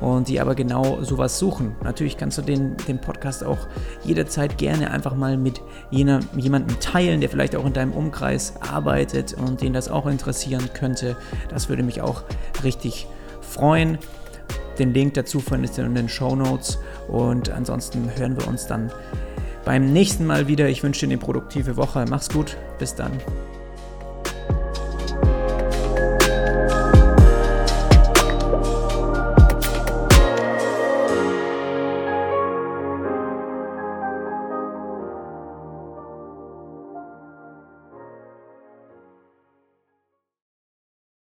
und 0.00 0.28
die 0.28 0.40
aber 0.40 0.54
genau 0.54 1.02
sowas 1.02 1.38
suchen. 1.38 1.74
Natürlich 1.82 2.16
kannst 2.16 2.38
du 2.38 2.42
den, 2.42 2.76
den 2.88 3.00
Podcast 3.00 3.44
auch 3.44 3.58
jederzeit 4.04 4.58
gerne 4.58 4.90
einfach 4.90 5.14
mal 5.14 5.36
mit 5.36 5.60
jener, 5.90 6.20
jemandem 6.36 6.78
teilen, 6.80 7.20
der 7.20 7.30
vielleicht 7.30 7.56
auch 7.56 7.66
in 7.66 7.72
deinem 7.72 7.92
Umkreis 7.92 8.54
arbeitet 8.60 9.34
und 9.34 9.60
den 9.60 9.72
das 9.72 9.88
auch 9.88 10.06
interessieren 10.06 10.70
könnte. 10.74 11.16
Das 11.48 11.68
würde 11.68 11.82
mich 11.82 12.00
auch 12.00 12.22
richtig 12.62 13.06
freuen. 13.40 13.98
Den 14.78 14.94
Link 14.94 15.14
dazu 15.14 15.40
findest 15.40 15.76
du 15.76 15.82
in 15.82 15.94
den 15.94 16.08
Show 16.08 16.34
Notes 16.34 16.78
und 17.08 17.50
ansonsten 17.50 18.10
hören 18.16 18.36
wir 18.38 18.48
uns 18.48 18.66
dann 18.66 18.90
beim 19.64 19.92
nächsten 19.92 20.26
Mal 20.26 20.48
wieder. 20.48 20.68
Ich 20.68 20.82
wünsche 20.82 21.06
dir 21.06 21.12
eine 21.12 21.18
produktive 21.18 21.76
Woche. 21.76 22.04
Mach's 22.08 22.28
gut. 22.28 22.56
Bis 22.78 22.94
dann. 22.94 23.12